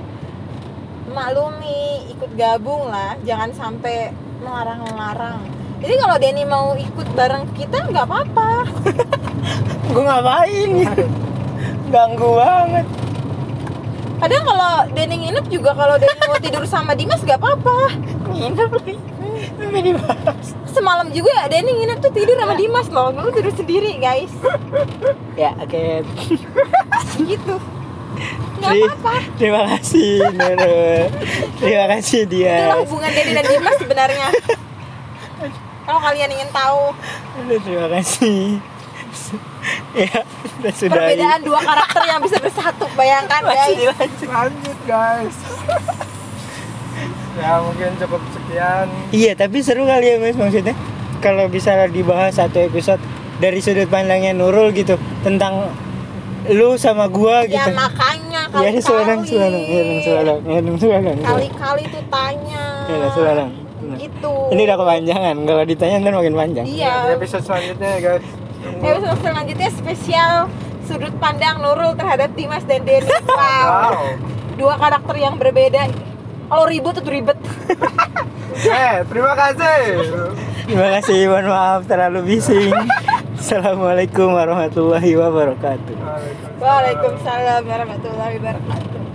maklumi 1.14 2.12
ikut 2.12 2.36
gabung 2.36 2.92
lah 2.92 3.16
jangan 3.24 3.56
sampai 3.56 4.12
melarang-larang 4.44 5.53
jadi 5.84 5.96
kalau 6.00 6.16
Denny 6.16 6.44
mau 6.44 6.72
ikut 6.74 7.08
bareng 7.12 7.44
kita 7.54 7.86
nggak 7.86 8.06
apa-apa. 8.06 8.64
Gue 9.92 10.02
ngapain 10.02 10.70
gitu 10.74 11.04
ganggu 11.90 12.30
banget. 12.34 12.88
Kadang 14.18 14.44
kalau 14.44 14.74
Denny 14.90 15.16
nginep 15.20 15.46
juga 15.48 15.76
kalau 15.76 16.00
Denny 16.00 16.24
mau 16.24 16.40
tidur 16.40 16.64
sama 16.64 16.96
Dimas 16.96 17.20
nggak 17.20 17.36
apa-apa. 17.36 17.92
Nginep 18.32 18.70
lagi? 18.72 18.96
Dibahas 19.84 20.48
semalam 20.66 21.12
juga 21.12 21.46
Denny 21.46 21.76
nginep 21.76 22.00
tuh 22.00 22.10
tidur 22.10 22.34
sama 22.34 22.56
Dimas 22.56 22.88
loh. 22.88 23.12
Gue 23.12 23.30
tidur 23.32 23.52
sendiri 23.52 24.00
guys. 24.00 24.32
Ya 25.36 25.52
oke. 25.54 26.08
Gitu. 27.20 27.56
Nggak 28.54 28.72
Tri- 28.72 28.86
apa-apa. 28.86 29.16
terima 29.36 29.62
kasih 29.68 30.24
Nurul 30.30 31.10
terima 31.58 31.86
kasih 31.90 32.22
dia 32.24 32.54
itulah 32.64 32.80
hubungan 32.80 33.10
Denny 33.12 33.32
dan 33.34 33.44
Dimas 33.44 33.76
sebenarnya 33.76 34.28
kalau 35.84 36.00
kalian 36.00 36.30
ingin 36.32 36.50
tahu. 36.52 36.96
Terima 37.64 37.88
kasih. 38.00 38.60
Ya 39.94 40.10
udah 40.60 40.74
sudah 40.74 41.00
perbedaan 41.06 41.42
dua 41.46 41.60
karakter 41.62 42.02
yang 42.04 42.20
bisa 42.20 42.38
bersatu 42.42 42.86
bayangkan 42.98 43.46
guys. 43.46 43.78
Lanjut. 44.26 44.78
Guys. 44.90 45.36
ya 47.34 47.58
mungkin 47.66 47.98
cukup 47.98 48.22
sekian. 48.30 48.86
iya 49.10 49.34
tapi 49.34 49.66
seru 49.66 49.88
kali 49.88 50.06
ya 50.12 50.16
mas 50.20 50.36
maksudnya. 50.36 50.76
Kalau 51.24 51.48
bisa 51.48 51.88
dibahas 51.88 52.36
satu 52.36 52.60
episode 52.60 53.00
dari 53.40 53.64
sudut 53.64 53.88
pandangnya 53.88 54.36
Nurul 54.36 54.76
gitu 54.76 55.00
tentang 55.24 55.72
lu 56.52 56.76
sama 56.76 57.08
gua 57.08 57.48
ya 57.48 57.64
gitu. 57.64 57.72
makanya 57.72 58.52
ya 58.60 58.68
ini 58.68 58.82
suarang 58.84 59.24
kali-kali. 59.24 60.04
ya 60.04 60.20
ya 60.44 60.60
dong 60.60 60.76
suarang 60.76 61.16
kali-kali 61.24 61.84
tuh 61.88 62.04
tanya. 62.12 62.64
Ya 62.92 62.96
dong 63.00 63.63
gitu. 64.00 64.34
Ini 64.52 64.62
udah 64.66 64.78
kepanjangan 64.80 65.36
kalau 65.44 65.64
ditanya 65.64 65.96
ntar 66.02 66.14
makin 66.16 66.36
panjang. 66.36 66.66
Di 66.66 66.74
iya 66.82 66.94
episode 67.14 67.44
selanjutnya 67.44 67.90
ya 67.96 68.00
guys. 68.02 68.26
episode 68.64 69.20
selanjutnya 69.20 69.70
spesial 69.76 70.34
sudut 70.84 71.14
pandang 71.20 71.60
Nurul 71.60 71.96
terhadap 71.96 72.32
Dimas 72.36 72.64
dan 72.68 72.84
Denny. 72.84 73.08
Wow. 73.34 73.66
Wow. 73.66 74.04
dua 74.54 74.76
karakter 74.78 75.16
yang 75.18 75.36
berbeda. 75.42 75.90
Kalau 76.48 76.66
ribut 76.70 76.96
itu 77.00 77.10
ribet. 77.10 77.38
Eh, 78.54 79.02
terima 79.10 79.34
kasih. 79.34 80.14
terima 80.70 80.88
kasih 81.02 81.26
mohon 81.26 81.50
maaf 81.50 81.90
terlalu 81.90 82.38
bising. 82.38 82.70
Assalamualaikum 83.34 84.30
warahmatullahi 84.30 85.18
wabarakatuh. 85.18 85.98
Waalaikumsalam 86.62 87.66
warahmatullahi 87.66 88.38
wabarakatuh 88.38 89.13